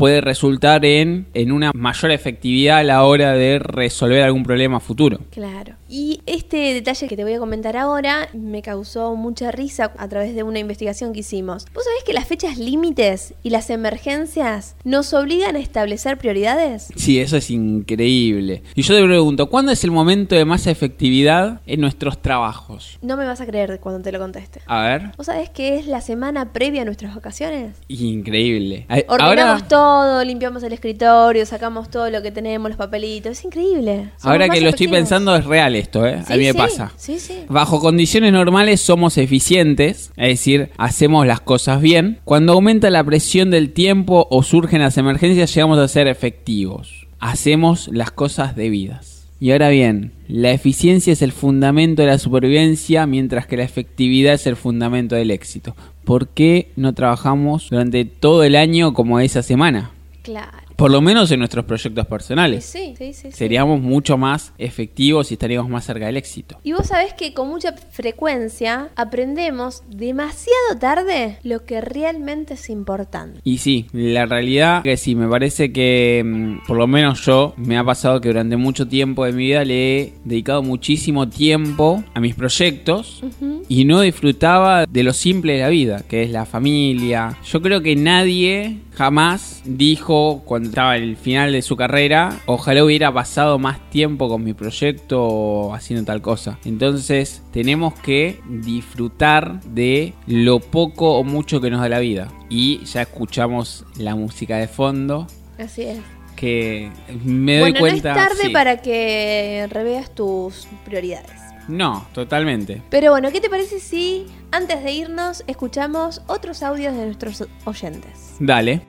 Puede 0.00 0.22
resultar 0.22 0.86
en, 0.86 1.26
en 1.34 1.52
una 1.52 1.72
mayor 1.74 2.10
efectividad 2.10 2.78
a 2.78 2.82
la 2.82 3.04
hora 3.04 3.34
de 3.34 3.58
resolver 3.58 4.22
algún 4.22 4.44
problema 4.44 4.80
futuro. 4.80 5.18
Claro. 5.30 5.74
Y 5.90 6.22
este 6.24 6.72
detalle 6.72 7.06
que 7.06 7.16
te 7.16 7.24
voy 7.24 7.34
a 7.34 7.38
comentar 7.38 7.76
ahora 7.76 8.28
me 8.32 8.62
causó 8.62 9.14
mucha 9.14 9.50
risa 9.50 9.92
a 9.98 10.08
través 10.08 10.34
de 10.34 10.42
una 10.42 10.58
investigación 10.58 11.12
que 11.12 11.20
hicimos. 11.20 11.66
¿Vos 11.74 11.84
sabés 11.84 12.02
que 12.06 12.14
las 12.14 12.26
fechas 12.26 12.56
límites 12.56 13.34
y 13.42 13.50
las 13.50 13.68
emergencias 13.68 14.76
nos 14.84 15.12
obligan 15.12 15.56
a 15.56 15.58
establecer 15.58 16.16
prioridades? 16.16 16.88
Sí, 16.96 17.20
eso 17.20 17.36
es 17.36 17.50
increíble. 17.50 18.62
Y 18.74 18.82
yo 18.82 18.94
te 18.94 19.02
pregunto, 19.02 19.50
¿cuándo 19.50 19.72
es 19.72 19.84
el 19.84 19.90
momento 19.90 20.34
de 20.34 20.46
más 20.46 20.66
efectividad 20.66 21.60
en 21.66 21.80
nuestros 21.82 22.22
trabajos? 22.22 22.98
No 23.02 23.18
me 23.18 23.26
vas 23.26 23.40
a 23.42 23.46
creer 23.46 23.80
cuando 23.80 24.00
te 24.00 24.12
lo 24.12 24.18
conteste. 24.18 24.62
A 24.64 24.82
ver. 24.82 25.10
¿Vos 25.18 25.26
sabés 25.26 25.50
que 25.50 25.76
es 25.76 25.86
la 25.86 26.00
semana 26.00 26.54
previa 26.54 26.82
a 26.82 26.84
nuestras 26.86 27.14
vacaciones? 27.14 27.76
Increíble. 27.88 28.86
Ordenamos 29.08 29.62
Ahora, 29.62 29.68
todo, 29.68 29.89
limpiamos 30.24 30.62
el 30.62 30.72
escritorio, 30.72 31.44
sacamos 31.46 31.90
todo 31.90 32.10
lo 32.10 32.22
que 32.22 32.30
tenemos, 32.30 32.70
los 32.70 32.78
papelitos. 32.78 33.32
Es 33.32 33.44
increíble. 33.44 34.10
Somos 34.16 34.24
ahora 34.24 34.48
que 34.48 34.60
lo 34.60 34.70
estoy 34.70 34.88
pensando 34.88 35.34
es 35.36 35.44
real 35.44 35.74
esto, 35.76 36.06
¿eh? 36.06 36.22
Sí, 36.26 36.32
a 36.32 36.36
mí 36.36 36.44
me 36.44 36.52
sí, 36.52 36.58
pasa. 36.58 36.92
Sí, 36.96 37.18
sí. 37.18 37.44
Bajo 37.48 37.80
condiciones 37.80 38.32
normales 38.32 38.80
somos 38.80 39.18
eficientes, 39.18 40.12
es 40.16 40.28
decir, 40.28 40.70
hacemos 40.78 41.26
las 41.26 41.40
cosas 41.40 41.80
bien. 41.80 42.20
Cuando 42.24 42.52
aumenta 42.52 42.90
la 42.90 43.04
presión 43.04 43.50
del 43.50 43.72
tiempo 43.72 44.26
o 44.30 44.42
surgen 44.42 44.80
las 44.82 44.98
emergencias, 44.98 45.54
llegamos 45.54 45.78
a 45.78 45.88
ser 45.88 46.08
efectivos. 46.08 47.06
Hacemos 47.18 47.88
las 47.92 48.10
cosas 48.10 48.56
debidas. 48.56 49.19
Y 49.40 49.52
ahora 49.52 49.70
bien, 49.70 50.12
la 50.28 50.50
eficiencia 50.50 51.14
es 51.14 51.22
el 51.22 51.32
fundamento 51.32 52.02
de 52.02 52.08
la 52.08 52.18
supervivencia, 52.18 53.06
mientras 53.06 53.46
que 53.46 53.56
la 53.56 53.64
efectividad 53.64 54.34
es 54.34 54.46
el 54.46 54.54
fundamento 54.54 55.14
del 55.14 55.30
éxito. 55.30 55.74
¿Por 56.04 56.28
qué 56.28 56.70
no 56.76 56.92
trabajamos 56.92 57.70
durante 57.70 58.04
todo 58.04 58.44
el 58.44 58.54
año 58.54 58.92
como 58.92 59.18
esa 59.18 59.42
semana? 59.42 59.92
Claro. 60.22 60.59
Por 60.80 60.90
lo 60.90 61.02
menos 61.02 61.30
en 61.30 61.40
nuestros 61.40 61.66
proyectos 61.66 62.06
personales. 62.06 62.64
sí, 62.64 62.94
sí, 62.96 63.12
sí, 63.12 63.30
sí. 63.30 63.32
Seríamos 63.32 63.82
mucho 63.82 64.16
más 64.16 64.54
efectivos 64.56 65.30
y 65.30 65.34
estaríamos 65.34 65.70
más 65.70 65.84
cerca 65.84 66.06
del 66.06 66.16
éxito. 66.16 66.58
Y 66.62 66.72
vos 66.72 66.86
sabés 66.86 67.12
que 67.12 67.34
con 67.34 67.48
mucha 67.48 67.74
frecuencia 67.74 68.88
aprendemos 68.96 69.82
demasiado 69.90 70.78
tarde 70.80 71.36
lo 71.42 71.66
que 71.66 71.82
realmente 71.82 72.54
es 72.54 72.70
importante. 72.70 73.40
Y 73.44 73.58
sí, 73.58 73.88
la 73.92 74.24
realidad 74.24 74.82
que 74.82 74.96
sí, 74.96 75.14
me 75.14 75.28
parece 75.28 75.70
que 75.70 76.22
mm, 76.24 76.66
por 76.66 76.78
lo 76.78 76.86
menos 76.86 77.26
yo 77.26 77.52
me 77.58 77.76
ha 77.76 77.84
pasado 77.84 78.22
que 78.22 78.28
durante 78.28 78.56
mucho 78.56 78.88
tiempo 78.88 79.26
de 79.26 79.32
mi 79.32 79.48
vida 79.48 79.66
le 79.66 79.98
he 79.98 80.14
dedicado 80.24 80.62
muchísimo 80.62 81.28
tiempo 81.28 82.02
a 82.14 82.20
mis 82.20 82.34
proyectos 82.34 83.22
y 83.68 83.84
no 83.84 84.00
disfrutaba 84.00 84.86
de 84.86 85.02
lo 85.02 85.12
simple 85.12 85.52
de 85.52 85.60
la 85.60 85.68
vida, 85.68 86.04
que 86.08 86.22
es 86.22 86.30
la 86.30 86.46
familia. 86.46 87.36
Yo 87.44 87.60
creo 87.60 87.82
que 87.82 87.96
nadie 87.96 88.78
jamás 88.92 89.62
dijo 89.64 90.42
cuando 90.44 90.68
estaba 90.68 90.96
en 90.96 91.04
el 91.04 91.16
final 91.16 91.52
de 91.52 91.62
su 91.62 91.76
carrera, 91.76 92.40
ojalá 92.46 92.84
hubiera 92.84 93.12
pasado 93.12 93.58
más 93.58 93.90
tiempo 93.90 94.28
con 94.28 94.44
mi 94.44 94.52
proyecto 94.52 95.22
o 95.22 95.74
haciendo 95.74 96.04
tal 96.04 96.22
cosa. 96.22 96.58
Entonces 96.64 97.42
tenemos 97.52 97.94
que 97.94 98.40
disfrutar 98.48 99.60
de 99.62 100.14
lo 100.26 100.60
poco 100.60 101.16
o 101.18 101.24
mucho 101.24 101.60
que 101.60 101.70
nos 101.70 101.80
da 101.80 101.88
la 101.88 101.98
vida. 101.98 102.28
Y 102.48 102.84
ya 102.84 103.02
escuchamos 103.02 103.84
la 103.96 104.14
música 104.14 104.56
de 104.56 104.68
fondo 104.68 105.26
Así 105.58 105.82
es. 105.82 105.98
que 106.36 106.90
me 107.24 107.58
doy 107.58 107.72
bueno, 107.72 107.80
cuenta... 107.80 108.14
no 108.14 108.20
es 108.20 108.28
tarde 108.28 108.42
sí. 108.42 108.48
para 108.50 108.82
que 108.82 109.66
reveas 109.70 110.14
tus 110.14 110.66
prioridades. 110.84 111.40
No, 111.68 112.06
totalmente. 112.12 112.82
Pero 112.90 113.12
bueno, 113.12 113.30
¿qué 113.30 113.40
te 113.40 113.48
parece 113.48 113.78
si 113.78 114.26
antes 114.52 114.82
de 114.82 114.92
irnos 114.92 115.44
escuchamos 115.46 116.22
otros 116.26 116.62
audios 116.62 116.94
de 116.94 117.06
nuestros 117.06 117.46
oyentes? 117.64 118.36
Dale. 118.40 118.86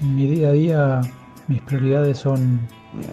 En 0.00 0.16
mi 0.16 0.26
día 0.26 0.48
a 0.48 0.52
día 0.52 1.00
mis 1.48 1.60
prioridades 1.62 2.18
son 2.18 2.60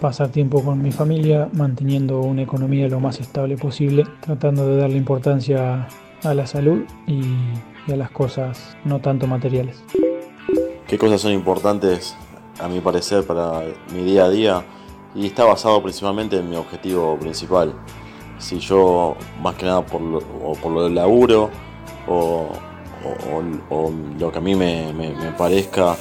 pasar 0.00 0.28
tiempo 0.30 0.62
con 0.62 0.82
mi 0.82 0.92
familia, 0.92 1.48
manteniendo 1.52 2.20
una 2.20 2.42
economía 2.42 2.88
lo 2.88 3.00
más 3.00 3.20
estable 3.20 3.56
posible, 3.56 4.04
tratando 4.20 4.66
de 4.66 4.76
darle 4.76 4.96
importancia 4.96 5.86
a 6.22 6.34
la 6.34 6.46
salud 6.46 6.84
y, 7.06 7.20
y 7.86 7.92
a 7.92 7.96
las 7.96 8.10
cosas 8.10 8.76
no 8.84 9.00
tanto 9.00 9.26
materiales. 9.26 9.84
qué 10.86 10.98
cosas 10.98 11.20
son 11.20 11.32
importantes 11.32 12.16
a 12.60 12.68
mi 12.68 12.80
parecer 12.80 13.24
para 13.26 13.62
mi 13.92 14.04
día 14.04 14.24
a 14.24 14.30
día 14.30 14.64
y 15.14 15.26
está 15.26 15.44
basado 15.44 15.82
principalmente 15.82 16.38
en 16.38 16.48
mi 16.50 16.56
objetivo 16.56 17.18
principal. 17.18 17.74
Si 18.38 18.58
yo 18.58 19.16
más 19.40 19.54
que 19.54 19.66
nada 19.66 19.82
por 19.84 20.00
lo, 20.00 20.18
o 20.18 20.52
por 20.60 20.72
lo 20.72 20.84
del 20.84 20.94
laburo 20.94 21.50
o, 22.08 22.48
lo 24.18 24.32
que 24.32 24.38
a 24.38 24.40
mí 24.40 24.54
me, 24.54 24.92
parezca 25.36 25.96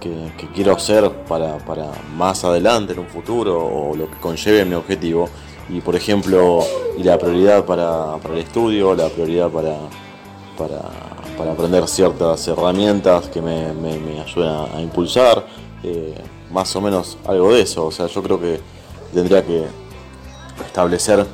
que, 0.00 0.30
quiero 0.54 0.72
hacer 0.72 1.10
para, 1.28 1.56
para 1.58 1.90
más 2.16 2.44
adelante 2.44 2.92
en 2.92 2.98
un 2.98 3.06
futuro 3.06 3.64
o 3.64 3.96
lo 3.96 4.10
que 4.10 4.18
conlleve 4.18 4.64
mi 4.64 4.74
objetivo 4.74 5.28
y 5.70 5.80
por 5.80 5.96
ejemplo 5.96 6.60
y 6.98 7.02
la 7.02 7.18
prioridad 7.18 7.64
para, 7.64 8.16
el 8.32 8.38
estudio, 8.38 8.94
la 8.94 9.08
prioridad 9.08 9.48
para, 9.48 9.76
para, 10.58 11.52
aprender 11.52 11.88
ciertas 11.88 12.46
herramientas 12.48 13.28
que 13.28 13.40
me, 13.40 13.72
me- 13.72 13.98
me 13.98 14.20
ayuden 14.20 14.48
a, 14.74 14.80
impulsar, 14.80 15.46
eh, 15.82 16.14
más 16.52 16.74
o 16.76 16.80
menos 16.80 17.16
algo 17.26 17.52
de 17.54 17.62
eso. 17.62 17.86
O 17.86 17.90
sea, 17.90 18.06
yo 18.06 18.22
creo 18.22 18.40
que 18.40 18.60
tendría 19.12 19.44
que 19.44 19.64
establecer 20.66 21.26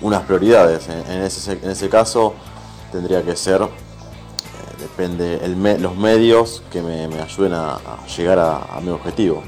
unas 0.00 0.22
prioridades. 0.24 0.88
En, 0.88 1.10
en 1.10 1.22
ese, 1.22 1.52
en 1.52 1.70
ese 1.70 1.88
caso 1.88 2.34
tendría 2.92 3.22
que 3.22 3.34
ser, 3.36 3.62
eh, 3.62 3.66
depende, 4.80 5.40
el 5.44 5.56
me- 5.56 5.78
los 5.78 5.96
medios 5.96 6.62
que 6.70 6.82
me, 6.82 7.08
me 7.08 7.20
ayuden 7.20 7.52
a, 7.54 7.74
a 7.74 8.06
llegar 8.16 8.38
a, 8.38 8.56
a 8.76 8.80
mi 8.80 8.90
objetivo. 8.90 9.42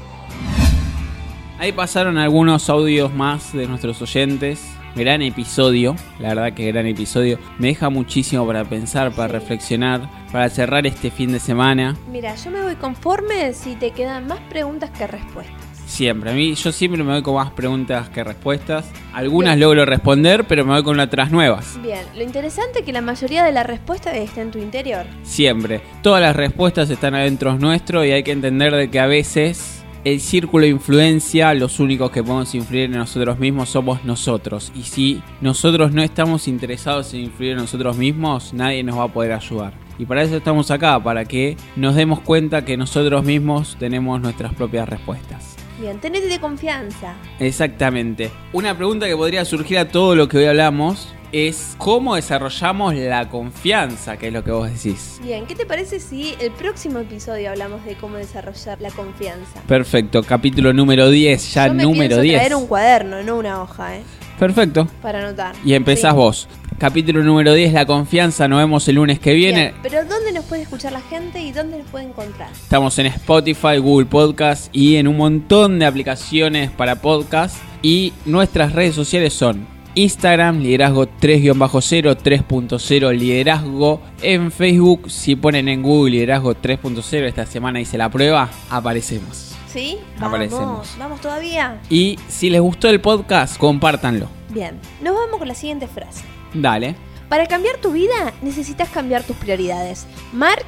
Ahí 1.59 1.71
pasaron 1.73 2.17
algunos 2.17 2.69
audios 2.69 3.13
más 3.13 3.51
de 3.53 3.67
nuestros 3.67 4.01
oyentes. 4.01 4.61
Gran 4.95 5.21
episodio, 5.21 5.95
la 6.19 6.29
verdad 6.29 6.53
que 6.53 6.65
gran 6.71 6.87
episodio. 6.87 7.37
Me 7.59 7.67
deja 7.67 7.89
muchísimo 7.91 8.47
para 8.47 8.65
pensar, 8.65 9.11
para 9.11 9.27
reflexionar, 9.27 10.09
para 10.31 10.49
cerrar 10.49 10.87
este 10.87 11.11
fin 11.11 11.31
de 11.31 11.39
semana. 11.39 11.95
Mira, 12.11 12.33
yo 12.35 12.49
me 12.49 12.61
voy 12.63 12.75
conforme 12.75 13.53
si 13.53 13.75
te 13.75 13.91
quedan 13.91 14.25
más 14.25 14.39
preguntas 14.49 14.89
que 14.89 15.05
respuestas. 15.05 15.68
Siempre, 15.89 16.29
a 16.29 16.33
mí 16.33 16.53
yo 16.53 16.71
siempre 16.71 17.03
me 17.03 17.13
voy 17.13 17.23
con 17.23 17.33
más 17.33 17.49
preguntas 17.49 18.09
que 18.09 18.23
respuestas. 18.23 18.85
Algunas 19.11 19.55
Bien. 19.55 19.61
logro 19.61 19.85
responder, 19.85 20.45
pero 20.45 20.63
me 20.63 20.73
voy 20.73 20.83
con 20.83 20.99
otras 20.99 21.31
nuevas. 21.31 21.79
Bien, 21.81 22.05
lo 22.15 22.21
interesante 22.21 22.79
es 22.79 22.85
que 22.85 22.93
la 22.93 23.01
mayoría 23.01 23.43
de 23.43 23.51
la 23.51 23.63
respuesta 23.63 24.15
está 24.15 24.41
en 24.41 24.51
tu 24.51 24.59
interior. 24.59 25.07
Siempre. 25.23 25.81
Todas 26.03 26.21
las 26.21 26.35
respuestas 26.35 26.91
están 26.91 27.15
adentro 27.15 27.57
nuestro 27.57 28.05
y 28.05 28.11
hay 28.11 28.21
que 28.21 28.31
entender 28.31 28.73
de 28.75 28.91
que 28.91 28.99
a 28.99 29.07
veces 29.07 29.83
el 30.03 30.21
círculo 30.21 30.65
de 30.65 30.69
influencia, 30.69 31.55
los 31.55 31.79
únicos 31.79 32.11
que 32.11 32.23
podemos 32.23 32.53
influir 32.53 32.83
en 32.83 32.91
nosotros 32.91 33.39
mismos 33.39 33.69
somos 33.69 34.05
nosotros. 34.05 34.71
Y 34.75 34.83
si 34.83 35.23
nosotros 35.41 35.91
no 35.91 36.03
estamos 36.03 36.47
interesados 36.47 37.15
en 37.15 37.21
influir 37.21 37.53
en 37.53 37.57
nosotros 37.57 37.97
mismos, 37.97 38.53
nadie 38.53 38.83
nos 38.83 38.99
va 38.99 39.05
a 39.05 39.07
poder 39.07 39.31
ayudar. 39.31 39.73
Y 39.97 40.05
para 40.05 40.21
eso 40.21 40.37
estamos 40.37 40.69
acá, 40.69 41.03
para 41.03 41.25
que 41.25 41.57
nos 41.75 41.95
demos 41.95 42.21
cuenta 42.21 42.63
que 42.63 42.77
nosotros 42.77 43.25
mismos 43.25 43.75
tenemos 43.79 44.21
nuestras 44.21 44.53
propias 44.53 44.87
respuestas. 44.87 45.58
Bien, 45.79 45.99
tenete 45.99 46.27
de 46.27 46.39
confianza. 46.39 47.15
Exactamente. 47.39 48.31
Una 48.53 48.75
pregunta 48.75 49.07
que 49.07 49.15
podría 49.15 49.45
surgir 49.45 49.77
a 49.77 49.87
todo 49.87 50.15
lo 50.15 50.27
que 50.27 50.37
hoy 50.37 50.45
hablamos 50.45 51.13
es 51.31 51.75
cómo 51.77 52.15
desarrollamos 52.15 52.95
la 52.95 53.29
confianza, 53.29 54.17
que 54.17 54.27
es 54.27 54.33
lo 54.33 54.43
que 54.43 54.51
vos 54.51 54.69
decís. 54.69 55.19
Bien, 55.23 55.45
¿qué 55.45 55.55
te 55.55 55.65
parece 55.65 55.99
si 55.99 56.33
el 56.39 56.51
próximo 56.51 56.99
episodio 56.99 57.51
hablamos 57.51 57.85
de 57.85 57.95
cómo 57.95 58.17
desarrollar 58.17 58.81
la 58.81 58.89
confianza? 58.91 59.61
Perfecto, 59.67 60.23
capítulo 60.23 60.73
número 60.73 61.09
10, 61.09 61.53
ya 61.53 61.67
Yo 61.67 61.73
me 61.75 61.83
número 61.83 61.99
pienso 62.17 62.21
10. 62.21 62.35
traer 62.39 62.55
un 62.55 62.67
cuaderno, 62.67 63.23
no 63.23 63.37
una 63.37 63.61
hoja, 63.61 63.97
¿eh? 63.97 64.01
Perfecto. 64.39 64.87
Para 65.01 65.19
anotar. 65.19 65.53
Y 65.65 65.73
empezás 65.73 66.11
Sí. 66.11 66.17
vos. 66.17 66.47
Capítulo 66.77 67.21
número 67.23 67.53
10, 67.53 67.73
la 67.73 67.85
confianza. 67.85 68.47
Nos 68.47 68.59
vemos 68.59 68.87
el 68.87 68.95
lunes 68.95 69.19
que 69.19 69.33
viene. 69.33 69.63
Bien, 69.63 69.75
pero 69.83 70.05
¿dónde 70.05 70.31
nos 70.31 70.45
puede 70.45 70.61
escuchar 70.61 70.93
la 70.93 71.01
gente 71.01 71.41
y 71.41 71.51
dónde 71.51 71.77
nos 71.79 71.87
puede 71.87 72.05
encontrar? 72.05 72.49
Estamos 72.53 72.97
en 72.99 73.07
Spotify, 73.07 73.77
Google 73.79 74.05
Podcast 74.05 74.73
y 74.73 74.95
en 74.95 75.09
un 75.09 75.17
montón 75.17 75.77
de 75.77 75.85
aplicaciones 75.85 76.71
para 76.71 76.95
podcast. 77.01 77.57
Y 77.81 78.13
nuestras 78.25 78.71
redes 78.71 78.95
sociales 78.95 79.33
son 79.33 79.67
Instagram, 79.95 80.59
liderazgo 80.61 81.07
3-0, 81.19 82.15
3.0 82.15 83.11
liderazgo. 83.11 83.99
En 84.21 84.49
Facebook, 84.49 85.11
si 85.11 85.35
ponen 85.35 85.67
en 85.67 85.81
Google 85.81 86.11
liderazgo 86.11 86.55
3.0, 86.55 87.25
esta 87.27 87.45
semana 87.45 87.81
hice 87.81 87.97
la 87.97 88.09
prueba, 88.09 88.49
aparecemos. 88.69 89.48
¿Sí? 89.71 89.97
Vamos, 90.17 90.27
Aparecemos. 90.29 90.95
vamos 90.97 91.21
todavía. 91.21 91.79
Y 91.89 92.17
si 92.27 92.49
les 92.49 92.59
gustó 92.61 92.89
el 92.89 92.99
podcast, 93.01 93.57
compártanlo. 93.57 94.27
Bien, 94.49 94.79
nos 95.01 95.13
vamos 95.15 95.37
con 95.37 95.47
la 95.47 95.53
siguiente 95.55 95.87
frase. 95.87 96.23
Dale. 96.53 96.95
Para 97.29 97.45
cambiar 97.45 97.77
tu 97.77 97.91
vida 97.91 98.33
necesitas 98.41 98.89
cambiar 98.89 99.23
tus 99.23 99.35
prioridades. 99.37 100.07
Mark 100.33 100.65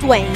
Twain. 0.00 0.26